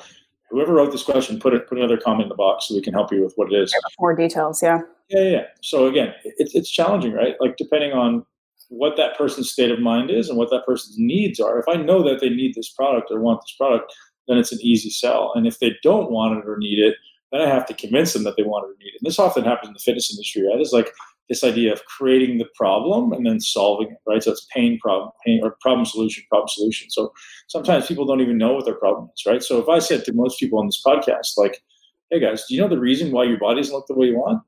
[0.51, 2.93] whoever wrote this question, put it put another comment in the box so we can
[2.93, 3.74] help you with what it is.
[3.99, 4.80] More details, yeah.
[5.09, 5.42] Yeah, yeah.
[5.62, 7.34] So again, it's it's challenging, right?
[7.40, 8.24] Like depending on
[8.68, 11.59] what that person's state of mind is and what that person's needs are.
[11.59, 13.92] If I know that they need this product or want this product,
[14.26, 15.32] then it's an easy sell.
[15.34, 16.96] And if they don't want it or need it,
[17.32, 19.00] then I have to convince them that they want it or need it.
[19.00, 20.61] And this often happens in the fitness industry, right?
[20.61, 20.92] It's like
[21.30, 24.22] this idea of creating the problem and then solving it, right?
[24.22, 26.90] So it's pain problem, pain or problem solution, problem solution.
[26.90, 27.12] So
[27.48, 29.42] sometimes people don't even know what their problem is, right?
[29.42, 31.62] So if I said to most people on this podcast, like,
[32.11, 34.16] hey guys, do you know the reason why your body doesn't look the way you
[34.18, 34.42] want?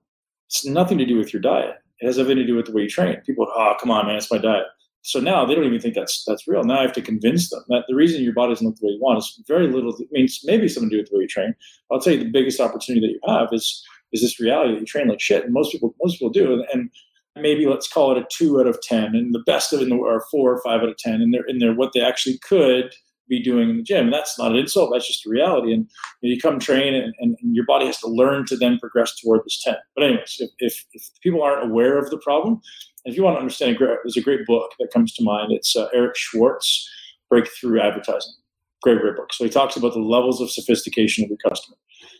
[0.51, 1.76] It's nothing to do with your diet.
[2.01, 3.16] It has everything to do with the way you train.
[3.24, 4.66] People, oh, come on, man, it's my diet.
[5.03, 6.64] So now they don't even think that's that's real.
[6.64, 8.92] Now I have to convince them that the reason your body doesn't look the way
[8.94, 9.94] you want is very little.
[9.94, 11.55] I mean, maybe something to do with the way you train.
[11.90, 13.82] I'll tell you the biggest opportunity that you have is
[14.12, 16.90] is this reality that you train like shit, and most people most people do, and,
[17.36, 20.24] maybe let's call it a two out of ten, and the best of it are
[20.30, 22.92] four or five out of ten, and they're in there what they actually could
[23.31, 24.07] be doing in the gym.
[24.07, 24.91] And that's not an insult.
[24.93, 25.72] That's just a reality.
[25.72, 25.89] And
[26.20, 29.18] you, know, you come train and, and, your body has to learn to then progress
[29.18, 29.76] toward this 10.
[29.95, 32.61] But anyways, if, if, if people aren't aware of the problem,
[33.05, 35.53] if you want to understand, there's a great book that comes to mind.
[35.53, 36.89] It's uh, Eric Schwartz,
[37.31, 38.35] Breakthrough Advertising.
[38.83, 39.33] Great, great book.
[39.33, 41.76] So he talks about the levels of sophistication of your customer.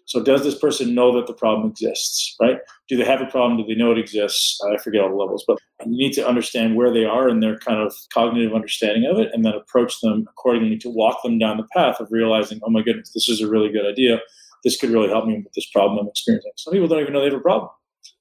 [0.07, 2.59] So does this person know that the problem exists, right?
[2.89, 3.57] Do they have a problem?
[3.57, 4.61] Do they know it exists?
[4.69, 7.59] I forget all the levels, but you need to understand where they are and their
[7.59, 11.57] kind of cognitive understanding of it and then approach them accordingly to walk them down
[11.57, 14.21] the path of realizing, oh my goodness, this is a really good idea.
[14.65, 16.53] This could really help me with this problem I'm experiencing.
[16.57, 17.71] Some people don't even know they have a problem.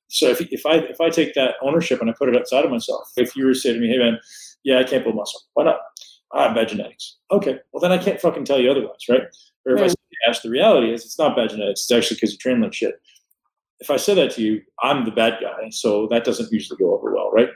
[0.09, 2.71] So if, if I if I take that ownership and I put it outside of
[2.71, 4.19] myself, if you were to say to me, hey man,
[4.63, 5.41] Yeah, I can't build muscle.
[5.53, 5.79] Why not?
[6.33, 7.17] I have bad genetics.
[7.31, 9.23] Okay, well then I can't fucking tell you otherwise, right?
[9.65, 9.95] Or if I say,
[10.27, 11.81] Ash, the reality is it's not bad genetics.
[11.81, 12.95] It's actually because you train like shit.
[13.79, 16.93] If I said that to you, I'm the bad guy, so that doesn't usually go
[16.93, 17.49] over well, right?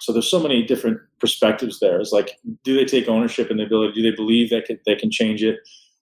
[0.00, 2.00] So there's so many different perspectives there.
[2.00, 4.00] It's like, do they take ownership in the ability?
[4.00, 5.58] Do they believe that they can change it?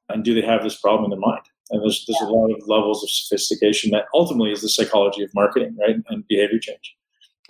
[0.08, 1.42] And do they have this problem in their mind?
[1.70, 5.34] And there's there's a lot of levels of sophistication that ultimately is the psychology of
[5.34, 5.96] marketing, right?
[6.08, 6.94] And behavior change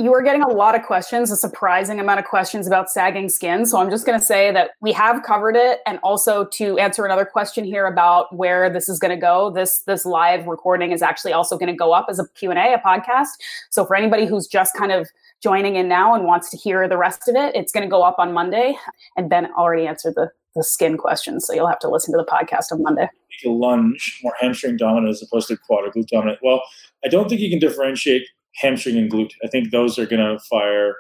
[0.01, 3.67] you are getting a lot of questions, a surprising amount of questions about sagging skin.
[3.67, 5.81] So I'm just going to say that we have covered it.
[5.87, 9.81] And also to answer another question here about where this is going to go, this
[9.81, 13.31] this live recording is actually also going to go up as a Q&A, a podcast.
[13.71, 15.09] So for anybody who's just kind of
[15.43, 18.03] joining in now and wants to hear the rest of it, it's going to go
[18.03, 18.77] up on Monday.
[19.17, 21.41] And Ben already answered the, the skin question.
[21.41, 23.09] So you'll have to listen to the podcast on Monday.
[23.45, 26.39] a lunge more hamstring dominant as opposed to quad or glute dominant.
[26.41, 26.63] Well,
[27.05, 28.23] I don't think you can differentiate
[28.57, 29.33] hamstring and glute.
[29.45, 30.95] I think those are going to fire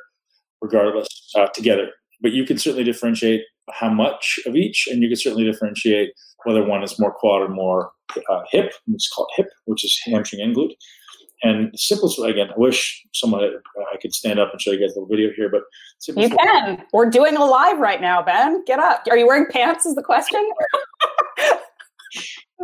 [0.60, 1.90] regardless uh, together.
[2.20, 6.12] But you can certainly differentiate how much of each, and you can certainly differentiate
[6.44, 7.92] whether one is more quad or more
[8.28, 8.72] uh, hip.
[8.92, 10.74] It's called hip, which is hamstring and glute.
[11.44, 14.72] And the simplest way, again, I wish someone uh, I could stand up and show
[14.72, 15.62] you guys a little video here, but
[16.08, 16.76] you can.
[16.76, 16.84] Way.
[16.92, 18.64] We're doing a live right now, Ben.
[18.64, 19.04] Get up.
[19.08, 19.86] Are you wearing pants?
[19.86, 20.44] Is the question?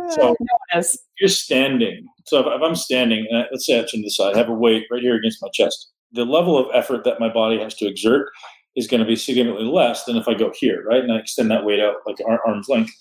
[0.09, 0.35] so
[0.73, 0.83] uh,
[1.19, 2.05] you're standing.
[2.25, 4.37] So if, if I'm standing, and I, let's say I turn to the side, I
[4.37, 5.91] have a weight right here against my chest.
[6.11, 8.29] The level of effort that my body has to exert
[8.75, 11.01] is going to be significantly less than if I go here, right?
[11.01, 12.91] And I extend that weight out like arm's length.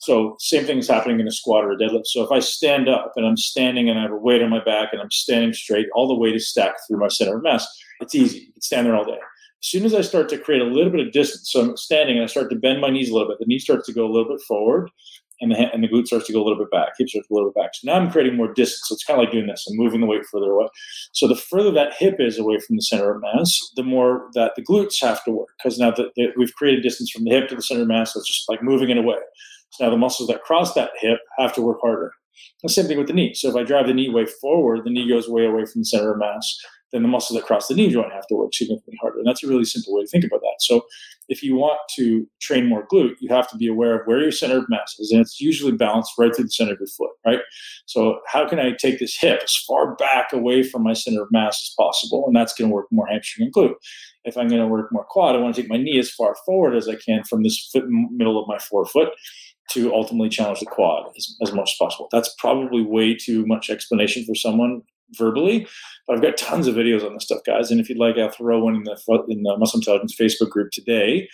[0.00, 2.06] So same thing is happening in a squat or a deadlift.
[2.06, 4.62] So if I stand up and I'm standing and I have a weight on my
[4.62, 7.66] back and I'm standing straight, all the weight is stacked through my center of mass.
[8.00, 8.38] It's easy.
[8.38, 9.18] You can stand there all day.
[9.18, 12.16] As soon as I start to create a little bit of distance, so I'm standing
[12.16, 14.06] and I start to bend my knees a little bit, the knee starts to go
[14.06, 14.90] a little bit forward
[15.40, 17.34] and the, and the glute starts to go a little bit back, hip starts to
[17.34, 17.70] go a little bit back.
[17.74, 18.82] So now I'm creating more distance.
[18.86, 19.66] So it's kind of like doing this.
[19.68, 20.66] I'm moving the weight further away.
[21.12, 24.52] So the further that hip is away from the center of mass, the more that
[24.56, 27.56] the glutes have to work because now that we've created distance from the hip to
[27.56, 29.18] the center of mass, so it's just like moving it away.
[29.70, 32.12] So now the muscles that cross that hip have to work harder.
[32.62, 33.34] The same thing with the knee.
[33.34, 35.86] So if I drive the knee way forward, the knee goes way away from the
[35.86, 36.58] center of mass
[36.96, 39.18] then the muscles that cross the knee joint have to work significantly harder.
[39.18, 40.56] And that's a really simple way to think about that.
[40.60, 40.86] So
[41.28, 44.32] if you want to train more glute, you have to be aware of where your
[44.32, 45.12] center of mass is.
[45.12, 47.40] And it's usually balanced right through the center of your foot, right?
[47.84, 51.28] So how can I take this hip as far back away from my center of
[51.30, 52.24] mass as possible?
[52.26, 53.74] And that's going to work more hamstring and glute.
[54.24, 56.34] If I'm going to work more quad, I want to take my knee as far
[56.46, 59.10] forward as I can from this foot, middle of my forefoot
[59.72, 62.08] to ultimately challenge the quad as, as much as possible.
[62.10, 64.82] That's probably way too much explanation for someone
[65.14, 65.66] verbally.
[66.06, 67.70] But I've got tons of videos on this stuff, guys.
[67.70, 68.96] And if you'd like, I'll throw one in the
[69.28, 71.28] in the Muscle Intelligence Facebook group today.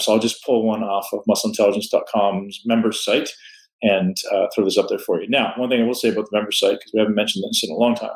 [0.00, 3.30] So I'll just pull one off of muscleintelligence.com's member site
[3.82, 5.28] and uh, throw this up there for you.
[5.28, 7.64] Now, one thing I will say about the member site, because we haven't mentioned this
[7.64, 8.10] in a long time,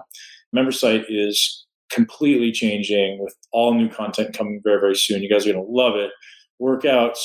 [0.53, 5.23] member site is completely changing with all new content coming very, very soon.
[5.23, 6.11] You guys are going to love it.
[6.61, 7.19] Workouts,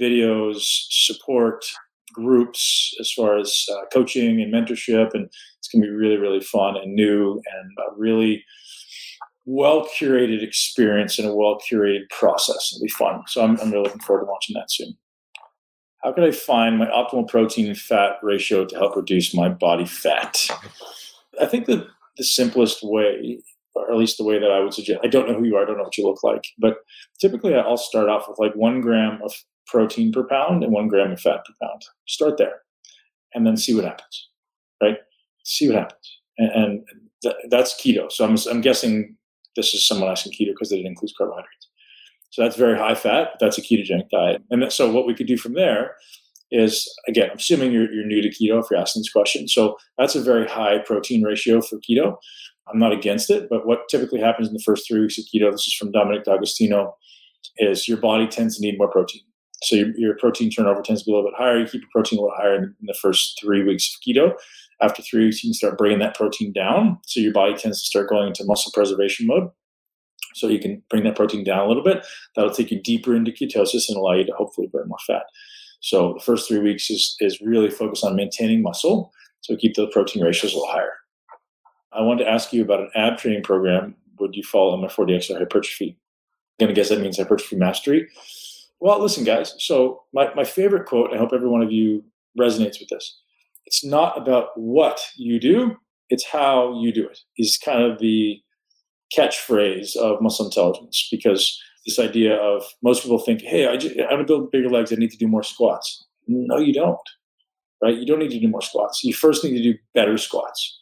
[0.00, 0.60] videos,
[0.90, 1.64] support,
[2.12, 5.30] groups as far as uh, coaching and mentorship and
[5.72, 8.44] going to be really really fun and new and a really
[9.46, 13.84] well curated experience and a well curated process it'll be fun so I'm, I'm really
[13.84, 14.96] looking forward to launching that soon
[16.02, 19.86] how can i find my optimal protein and fat ratio to help reduce my body
[19.86, 20.36] fat
[21.40, 23.42] i think that the simplest way
[23.74, 25.62] or at least the way that i would suggest i don't know who you are
[25.62, 26.78] i don't know what you look like but
[27.20, 29.32] typically i'll start off with like one gram of
[29.70, 31.82] protein per pound and one gram of fat per pound.
[32.06, 32.62] Start there
[33.32, 34.28] and then see what happens,
[34.82, 34.98] right?
[35.50, 36.18] See what happens.
[36.38, 36.80] And, and
[37.22, 38.10] th- that's keto.
[38.10, 39.16] So I'm, I'm guessing
[39.56, 41.68] this is someone asking keto because it includes carbohydrates.
[42.30, 43.30] So that's very high fat.
[43.40, 44.42] That's a ketogenic diet.
[44.50, 45.96] And so what we could do from there
[46.52, 49.48] is, again, I'm assuming you're, you're new to keto if you're asking this question.
[49.48, 52.16] So that's a very high protein ratio for keto.
[52.72, 55.50] I'm not against it, but what typically happens in the first three weeks of keto,
[55.50, 56.94] this is from Dominic D'Agostino,
[57.58, 59.22] is your body tends to need more protein.
[59.62, 61.58] So your, your, protein turnover tends to be a little bit higher.
[61.58, 64.34] You keep your protein a little higher in, in the first three weeks of keto.
[64.82, 66.98] After three weeks, you can start bringing that protein down.
[67.06, 69.50] So your body tends to start going into muscle preservation mode.
[70.34, 72.06] So you can bring that protein down a little bit.
[72.34, 75.24] That'll take you deeper into ketosis and allow you to hopefully burn more fat.
[75.80, 79.12] So the first three weeks is, is really focused on maintaining muscle.
[79.40, 80.92] So keep the protein ratios a little higher.
[81.92, 83.96] I wanted to ask you about an ab training program.
[84.18, 85.98] Would you follow MF40X or hypertrophy?
[86.60, 88.08] I'm going to guess that means hypertrophy mastery.
[88.80, 89.54] Well, listen, guys.
[89.58, 92.04] So my, my favorite quote, I hope every one of you
[92.38, 93.18] resonates with this.
[93.70, 95.76] It's not about what you do,
[96.08, 97.20] it's how you do it.
[97.38, 98.40] Is kind of the
[99.16, 101.56] catchphrase of muscle intelligence because
[101.86, 104.92] this idea of most people think, hey, I, just, I want to build bigger legs,
[104.92, 106.04] I need to do more squats.
[106.26, 106.98] No, you don't.
[107.80, 107.96] Right?
[107.96, 109.04] You don't need to do more squats.
[109.04, 110.78] You first need to do better squats.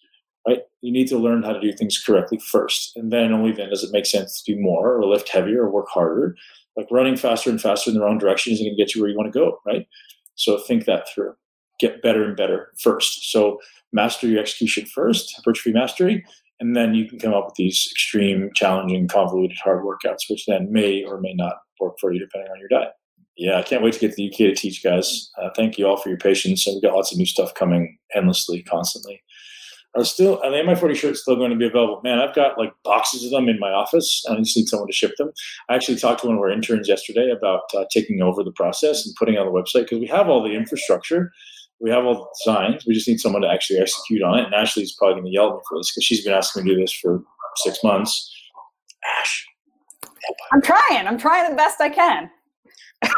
[0.47, 0.61] Right?
[0.81, 3.85] You need to learn how to do things correctly first, and then only then does
[3.85, 6.35] it make sense to do more or lift heavier or work harder
[6.79, 9.11] like running faster and faster in the wrong direction isn't going to get you where
[9.11, 9.87] you want to go, right?
[10.37, 11.35] So think that through.
[11.79, 13.31] Get better and better first.
[13.31, 13.59] So
[13.93, 16.25] master your execution first, hypertrophy mastery,
[16.61, 20.73] and then you can come up with these extreme, challenging, convoluted, hard workouts, which then
[20.73, 22.93] may or may not work for you depending on your diet.
[23.37, 25.31] Yeah, I can't wait to get to the UK to teach, guys.
[25.41, 27.97] Uh, thank you all for your patience, and we've got lots of new stuff coming
[28.15, 29.23] endlessly, constantly.
[29.95, 32.01] Are still, and the MI40 shirts still going to be available.
[32.05, 34.25] Man, I've got like boxes of them in my office.
[34.29, 35.31] I just need someone to ship them.
[35.69, 39.07] I actually talked to one of our interns yesterday about uh, taking over the process
[39.07, 41.33] and putting on the website because we have all the infrastructure
[41.81, 42.85] we have all the designs.
[42.87, 44.47] We just need someone to actually execute on it.
[44.47, 46.71] And Ashley's probably going to yell at me for this because she's been asking me
[46.71, 47.23] to do this for
[47.57, 48.35] six months.
[49.21, 49.47] Ash,
[50.53, 51.07] I'm trying.
[51.07, 52.31] I'm trying the best I can.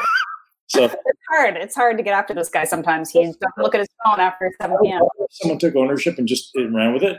[0.72, 0.94] So it's
[1.28, 1.56] hard.
[1.56, 3.10] It's hard to get after this guy sometimes.
[3.10, 5.00] He doesn't look at his phone after 7 p.m.
[5.02, 7.18] Oh, someone took ownership and just and ran with it.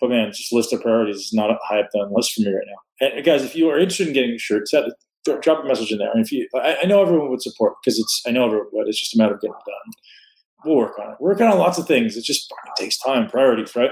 [0.00, 2.54] But man, just list of priorities is not high up on the list for me
[2.54, 3.06] right now.
[3.06, 4.84] And guys, if you are interested in getting a shirt, set,
[5.42, 6.10] drop a message in there.
[6.10, 8.88] And if you, I, I know everyone would support because it's, I know everyone would.
[8.88, 9.92] It's just a matter of getting it done
[10.64, 11.16] we'll work on it.
[11.20, 12.16] We're working on lots of things.
[12.16, 13.90] It just takes time, priorities, right?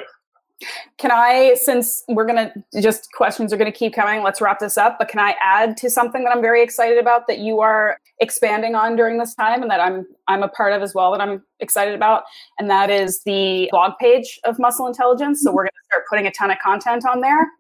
[0.99, 4.61] Can I, since we're going to just questions are going to keep coming, let's wrap
[4.61, 4.97] this up.
[4.99, 8.75] But can I add to something that I'm very excited about that you are expanding
[8.75, 11.43] on during this time and that I'm I'm a part of as well that I'm
[11.61, 12.23] excited about,
[12.59, 15.43] and that is the blog page of Muscle Intelligence.
[15.43, 17.51] So we're going to start putting a ton of content on there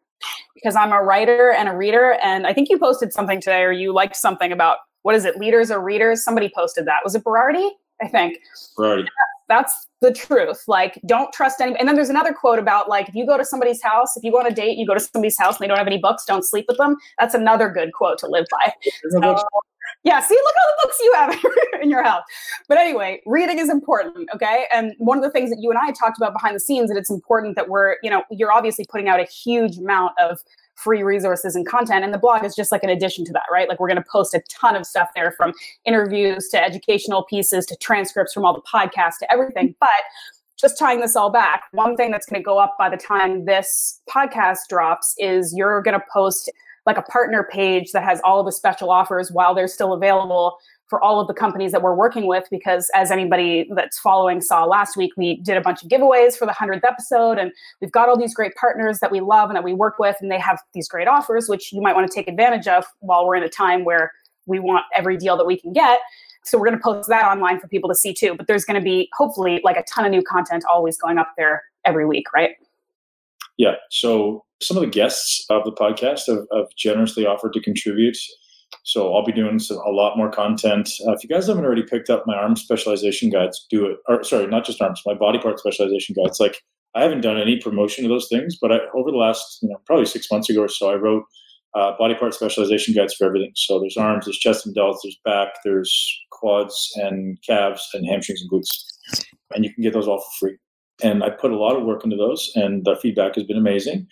[0.54, 3.72] because I'm a writer and a reader, and I think you posted something today or
[3.72, 6.24] you liked something about what is it, leaders or readers?
[6.24, 7.00] Somebody posted that.
[7.04, 7.68] Was it Berardi?
[8.02, 8.38] I think.
[8.78, 9.04] Right.
[9.48, 10.64] That's the truth.
[10.66, 11.80] Like, don't trust anybody.
[11.80, 14.32] And then there's another quote about like, if you go to somebody's house, if you
[14.32, 16.24] go on a date, you go to somebody's house and they don't have any books,
[16.24, 16.96] don't sleep with them.
[17.18, 18.72] That's another good quote to live by.
[19.10, 19.36] So,
[20.02, 22.22] yeah, see, look all the books you have in your house.
[22.68, 24.66] But anyway, reading is important, okay?
[24.72, 26.98] And one of the things that you and I talked about behind the scenes that
[26.98, 30.40] it's important that we're, you know, you're obviously putting out a huge amount of
[30.74, 32.04] free resources and content.
[32.04, 33.68] And the blog is just like an addition to that, right?
[33.68, 35.52] Like we're going to post a ton of stuff there from
[35.84, 39.74] interviews to educational pieces to transcripts from all the podcasts to everything.
[39.80, 39.88] But
[40.56, 43.44] just tying this all back, one thing that's going to go up by the time
[43.44, 46.50] this podcast drops is you're going to post
[46.86, 50.58] like a partner page that has all of the special offers while they're still available
[50.86, 54.64] for all of the companies that we're working with because as anybody that's following saw
[54.64, 58.08] last week we did a bunch of giveaways for the 100th episode and we've got
[58.08, 60.60] all these great partners that we love and that we work with and they have
[60.72, 63.48] these great offers which you might want to take advantage of while we're in a
[63.48, 64.12] time where
[64.46, 66.00] we want every deal that we can get.
[66.44, 68.78] So we're going to post that online for people to see too but there's going
[68.78, 72.32] to be hopefully like a ton of new content always going up there every week
[72.34, 72.50] right?
[73.56, 78.16] Yeah so some of the guests of the podcast have, have generously offered to contribute
[78.84, 80.90] so I'll be doing some, a lot more content.
[81.06, 83.96] Uh, if you guys haven't already picked up my arm specialization guides, do it.
[84.06, 86.38] Or sorry, not just arms, my body part specialization guides.
[86.38, 86.62] Like
[86.94, 89.78] I haven't done any promotion of those things, but I, over the last, you know,
[89.86, 91.24] probably six months ago or so, I wrote
[91.74, 93.52] uh, body part specialization guides for everything.
[93.56, 98.42] So there's arms, there's chest and delts, there's back, there's quads and calves and hamstrings
[98.42, 98.68] and glutes,
[99.54, 100.56] and you can get those all for free.
[101.02, 104.06] And I put a lot of work into those, and the feedback has been amazing.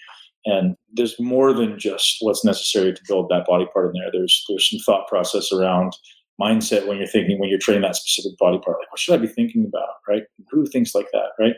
[0.45, 4.11] And there's more than just what's necessary to build that body part in there.
[4.13, 5.97] There's there's some thought process around
[6.41, 8.79] mindset when you're thinking when you're training that specific body part.
[8.81, 9.95] Like, what should I be thinking about?
[10.09, 10.25] Right?
[10.51, 11.31] Who thinks like that?
[11.39, 11.55] Right?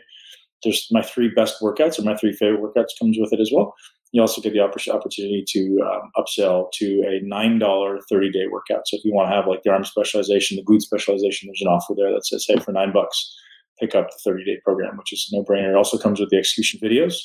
[0.63, 3.73] There's my three best workouts or my three favorite workouts comes with it as well.
[4.11, 8.87] You also get the opportunity to um, upsell to a nine dollar thirty day workout.
[8.87, 11.67] So if you want to have like the arm specialization, the glute specialization, there's an
[11.67, 13.35] offer there that says, hey, for nine bucks,
[13.79, 15.71] pick up the thirty day program, which is no brainer.
[15.71, 17.15] It also comes with the execution videos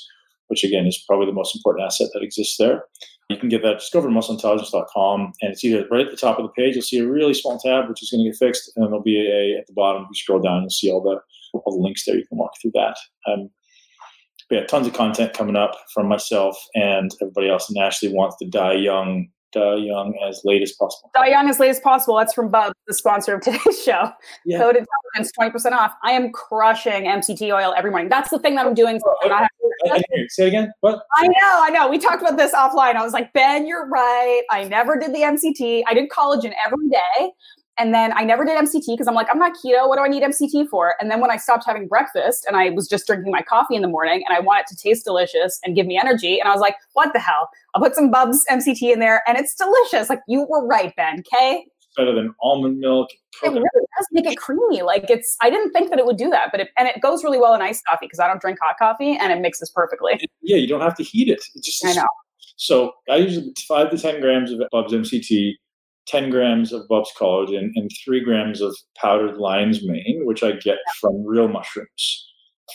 [0.50, 2.84] which again is probably the most important asset that exists there.
[3.28, 4.00] You can get that, just go
[5.40, 7.58] and it's either right at the top of the page, you'll see a really small
[7.58, 8.72] tab, which is going to get fixed.
[8.74, 11.20] And there'll be a, at the bottom, you scroll down, you'll see all the,
[11.54, 12.16] all the links there.
[12.16, 12.96] You can walk through that.
[13.28, 13.50] Um,
[14.50, 17.70] yeah, tons of content coming up from myself and everybody else.
[17.70, 21.10] And Ashley wants to die young Die Young as late as possible.
[21.14, 22.16] Die Young as late as possible.
[22.16, 24.10] That's from Bub, the sponsor of today's show.
[24.44, 24.58] Yeah.
[24.58, 25.94] Code Intelligence, 20% off.
[26.04, 28.08] I am crushing MCT oil every morning.
[28.08, 29.00] That's the thing that I'm doing.
[29.04, 30.72] Oh, so I, I, I, Say it again.
[30.80, 31.02] What?
[31.16, 31.88] I know, I know.
[31.88, 32.94] We talked about this offline.
[32.94, 34.42] I was like, Ben, you're right.
[34.50, 35.82] I never did the MCT.
[35.86, 37.32] I did collagen every day.
[37.80, 39.88] And then I never did MCT because I'm like, I'm not keto.
[39.88, 40.96] What do I need MCT for?
[41.00, 43.80] And then when I stopped having breakfast and I was just drinking my coffee in
[43.80, 46.52] the morning and I want it to taste delicious and give me energy, and I
[46.52, 47.48] was like, what the hell?
[47.74, 50.10] I'll put some Bubs MCT in there and it's delicious.
[50.10, 51.20] Like you were right, Ben.
[51.20, 51.64] Okay.
[51.96, 53.08] Better than almond milk.
[53.42, 54.82] It really does make it creamy.
[54.82, 57.24] Like it's, I didn't think that it would do that, but it, and it goes
[57.24, 60.20] really well in iced coffee because I don't drink hot coffee and it mixes perfectly.
[60.42, 61.42] Yeah, you don't have to heat it.
[61.54, 62.06] it just, I know.
[62.56, 65.54] So I use five to 10 grams of Bubs MCT
[66.06, 70.78] 10 grams of Bubs collagen and 3 grams of powdered lion's mane, which I get
[71.00, 72.26] from real mushrooms.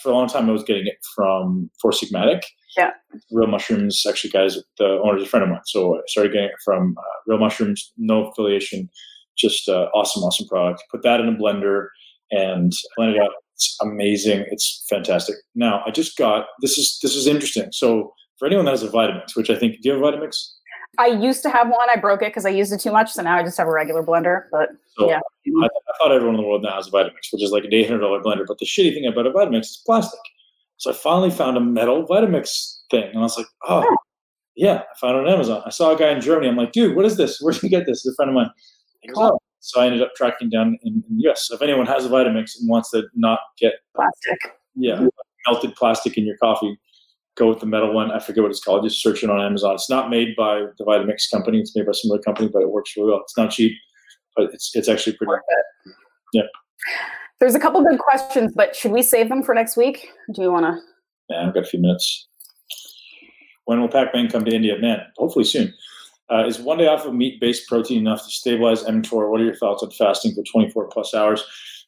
[0.02, 2.44] for a long time, I was getting it from Four Sigmatic.
[2.78, 2.92] Yeah.
[3.32, 5.62] Real Mushrooms, actually, guys, the owner is a friend of mine.
[5.66, 8.90] So I started getting it from uh, Real Mushrooms, no affiliation,
[9.38, 10.84] just uh, awesome, awesome product.
[10.92, 11.88] Put that in a blender
[12.32, 13.32] and blend it up.
[13.54, 14.46] It's amazing.
[14.52, 15.36] It's fantastic.
[15.56, 17.72] Now, I just got this is this is interesting.
[17.72, 20.52] So for anyone that has a Vitamix, which I think, do you have a Vitamix?
[20.98, 21.88] I used to have one.
[21.90, 23.12] I broke it because I used it too much.
[23.12, 24.44] So now I just have a regular blender.
[24.52, 27.44] But So yeah, I, I thought everyone in the world now has a Vitamix, which
[27.44, 28.46] is like an eight hundred dollar blender.
[28.48, 30.20] But the shitty thing about a Vitamix is plastic.
[30.78, 33.96] So I finally found a metal Vitamix thing, and I was like, oh,
[34.56, 35.64] yeah, I found it on Amazon.
[35.66, 36.50] I saw a guy in Germany.
[36.50, 37.40] I'm like, dude, what is this?
[37.42, 38.06] Where did you get this?
[38.06, 38.50] It's a friend of mine.
[39.08, 39.40] Goes, oh.
[39.60, 41.48] So I ended up tracking down in, in the US.
[41.48, 44.38] So if anyone has a Vitamix and wants to not get plastic.
[44.76, 45.08] yeah
[45.48, 46.78] melted plastic in your coffee,
[47.36, 48.12] go with the metal one.
[48.12, 48.84] I forget what it's called.
[48.84, 49.76] Just search it on Amazon.
[49.76, 51.60] It's not made by the Vitamix company.
[51.60, 53.22] It's made by some other company, but it works really well.
[53.22, 53.74] It's not cheap,
[54.36, 55.34] but it's it's actually pretty.
[55.34, 55.94] Good.
[56.34, 56.44] Yeah.
[57.40, 60.08] There's a couple good questions, but should we save them for next week?
[60.34, 60.82] Do you want to?
[61.30, 62.28] Yeah, I've got a few minutes.
[63.66, 64.78] When will Pac-Man come to India?
[64.80, 65.74] Man, hopefully soon.
[66.32, 69.30] Uh, is one day off of meat-based protein enough to stabilize mTOR?
[69.30, 71.44] What are your thoughts on fasting for 24 plus hours?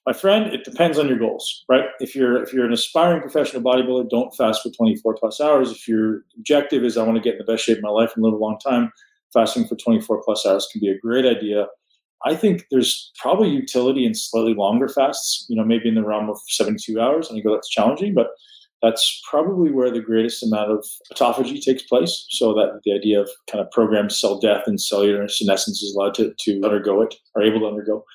[0.08, 1.84] My friend, it depends on your goals, right?
[2.00, 5.70] If you're if you're an aspiring professional bodybuilder, don't fast for 24 plus hours.
[5.70, 8.14] If your objective is I want to get in the best shape of my life
[8.16, 8.94] and live a long time,
[9.34, 11.68] fasting for 24 plus hours can be a great idea.
[12.26, 16.30] I think there's probably utility in slightly longer fasts, you know, maybe in the realm
[16.30, 17.30] of 72 hours.
[17.30, 18.28] And I think that's challenging, but
[18.82, 22.26] that's probably where the greatest amount of autophagy takes place.
[22.30, 26.14] So that the idea of kind of programmed cell death and cellular senescence is allowed
[26.16, 28.06] to, to undergo it, or able to undergo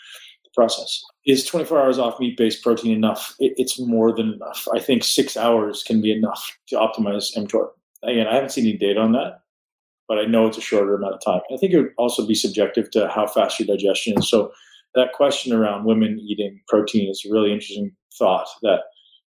[0.55, 1.03] process.
[1.27, 3.35] Is 24 hours off meat based protein enough?
[3.39, 4.67] It, it's more than enough.
[4.75, 7.69] I think six hours can be enough to optimize mTOR.
[8.05, 9.41] Again, I haven't seen any data on that,
[10.09, 11.41] but I know it's a shorter amount of time.
[11.53, 14.29] I think it would also be subjective to how fast your digestion is.
[14.29, 14.53] So
[14.95, 18.81] that question around women eating protein is a really interesting thought that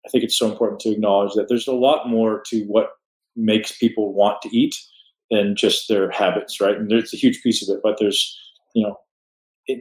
[0.06, 2.90] I think it's so important to acknowledge that there's a lot more to what
[3.36, 4.76] makes people want to eat
[5.30, 6.78] than just their habits, right?
[6.78, 8.38] And there's a huge piece of it, but there's,
[8.74, 8.98] you know,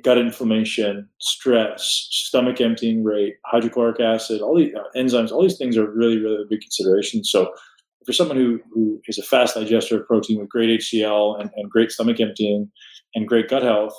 [0.03, 5.77] gut inflammation, stress, stomach emptying rate, hydrochloric acid, all these uh, enzymes, all these things
[5.77, 7.25] are really, really big consideration.
[7.25, 7.53] So
[8.07, 11.71] you're someone who, who is a fast digester of protein with great HCl and, and
[11.71, 12.71] great stomach emptying
[13.15, 13.95] and great gut health,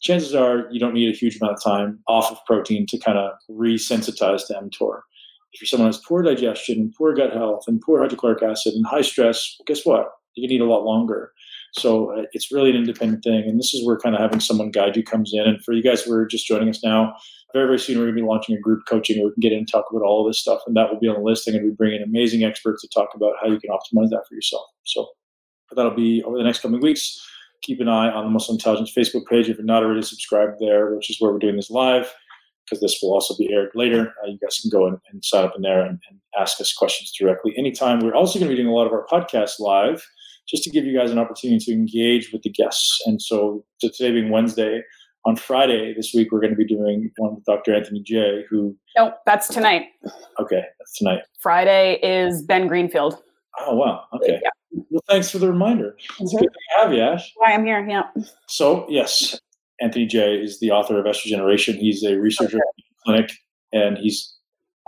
[0.00, 3.18] chances are you don't need a huge amount of time off of protein to kind
[3.18, 5.00] of resensitize to mTOR
[5.52, 8.86] if you're someone who has poor digestion, poor gut health, and poor hydrochloric acid and
[8.86, 10.10] high stress, guess what?
[10.34, 11.32] You can eat a lot longer.
[11.72, 13.44] So uh, it's really an independent thing.
[13.48, 15.42] And this is where kind of having someone guide you comes in.
[15.42, 17.14] And for you guys who are just joining us now,
[17.52, 19.52] very, very soon we're going to be launching a group coaching where we can get
[19.52, 20.60] in and talk about all of this stuff.
[20.66, 21.46] And that will be on the list.
[21.46, 24.34] Going to be bringing amazing experts to talk about how you can optimize that for
[24.34, 24.66] yourself.
[24.84, 25.08] So
[25.74, 27.24] that'll be over the next coming weeks.
[27.62, 30.94] Keep an eye on the Muscle Intelligence Facebook page if you're not already subscribed there,
[30.94, 32.12] which is where we're doing this live
[32.68, 34.14] because this will also be aired later.
[34.22, 36.72] Uh, you guys can go and, and sign up in there and, and, ask us
[36.72, 37.98] questions directly anytime.
[37.98, 40.06] We're also going to be doing a lot of our podcasts live
[40.48, 43.00] just to give you guys an opportunity to engage with the guests.
[43.06, 44.82] And so, so today being Wednesday,
[45.24, 47.74] on Friday this week, we're going to be doing one with Dr.
[47.74, 48.76] Anthony Jay, who.
[48.96, 49.86] No, that's tonight.
[50.40, 51.20] Okay, that's tonight.
[51.40, 53.22] Friday is Ben Greenfield.
[53.60, 54.04] Oh, wow.
[54.14, 54.38] Okay.
[54.42, 54.82] Yeah.
[54.90, 55.96] Well, thanks for the reminder.
[56.20, 57.32] It's good to have you, Ash.
[57.44, 57.86] I am here.
[57.86, 58.04] Yeah.
[58.46, 59.38] So, yes,
[59.80, 61.76] Anthony Jay is the author of Estrogeneration.
[61.76, 62.58] He's a researcher okay.
[62.58, 63.32] at the clinic,
[63.72, 64.36] and he's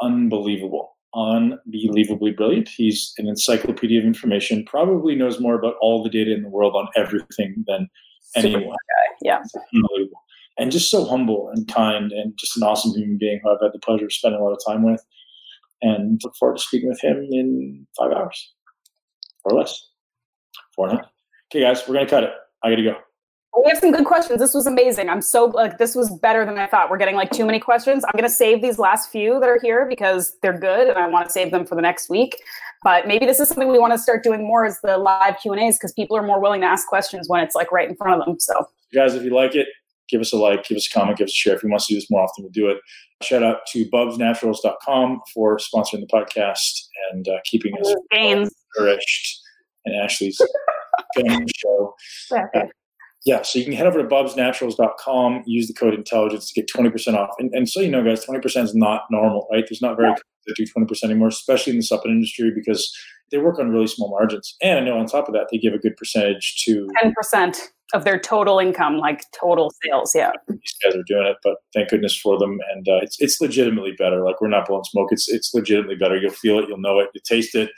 [0.01, 2.69] unbelievable, unbelievably brilliant.
[2.69, 4.65] He's an encyclopedia of information.
[4.65, 7.89] Probably knows more about all the data in the world on everything than
[8.37, 8.77] anyone.
[9.23, 9.43] Yeah,
[10.59, 13.73] and just so humble and kind, and just an awesome human being who I've had
[13.73, 15.05] the pleasure of spending a lot of time with.
[15.83, 18.53] And look forward to speaking with him in five hours
[19.45, 19.89] or less.
[20.77, 21.11] Four and a half.
[21.51, 22.33] Okay, guys, we're gonna cut it.
[22.63, 22.97] I gotta go.
[23.65, 24.39] We have some good questions.
[24.39, 25.09] This was amazing.
[25.09, 26.91] I'm so like this was better than I thought.
[26.91, 28.05] We're getting like too many questions.
[28.05, 31.09] I'm going to save these last few that are here because they're good and I
[31.09, 32.37] want to save them for the next week.
[32.83, 35.77] But maybe this is something we want to start doing more as the live Q&As
[35.77, 38.27] because people are more willing to ask questions when it's like right in front of
[38.27, 38.41] them.
[38.41, 39.69] So, guys, if you like it,
[40.09, 41.55] give us a like, give us a comment, give us a share.
[41.55, 42.79] If you want to do this more often, we'll do it.
[43.23, 47.95] Shout out to bubsnaturals.com for sponsoring the podcast and uh, keeping us
[48.79, 49.41] nourished
[49.85, 50.41] and Ashley's
[51.57, 51.95] show.
[53.27, 57.15] Yeah, so you can head over to bubsnaturals.com, use the code intelligence to get 20%
[57.15, 57.31] off.
[57.39, 59.65] And, and so you know, guys, 20% is not normal, right?
[59.69, 60.15] There's not very
[60.47, 62.97] that do 20% anymore, especially in the supplement industry because
[63.31, 64.57] they work on really small margins.
[64.63, 67.59] And I know on top of that, they give a good percentage to 10%
[67.93, 70.15] of their total income, like total sales.
[70.15, 70.33] Yeah.
[70.49, 72.59] These guys are doing it, but thank goodness for them.
[72.73, 74.25] And uh, it's, it's legitimately better.
[74.25, 75.09] Like we're not blowing smoke.
[75.11, 76.17] It's, it's legitimately better.
[76.17, 76.69] You'll feel it.
[76.69, 77.11] You'll know it.
[77.15, 77.71] You taste it.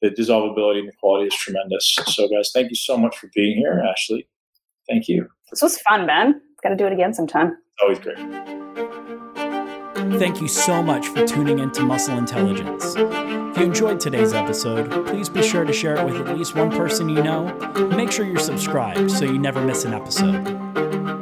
[0.00, 1.96] The dissolvability and the quality is tremendous.
[2.06, 4.28] So guys, thank you so much for being here, Ashley.
[4.88, 5.26] Thank you.
[5.50, 6.40] This was fun, Ben.
[6.62, 7.56] Got to do it again sometime.
[7.80, 8.18] Always great.
[10.18, 12.94] Thank you so much for tuning into Muscle Intelligence.
[12.96, 16.70] If you enjoyed today's episode, please be sure to share it with at least one
[16.70, 17.52] person you know.
[17.96, 21.21] Make sure you're subscribed so you never miss an episode.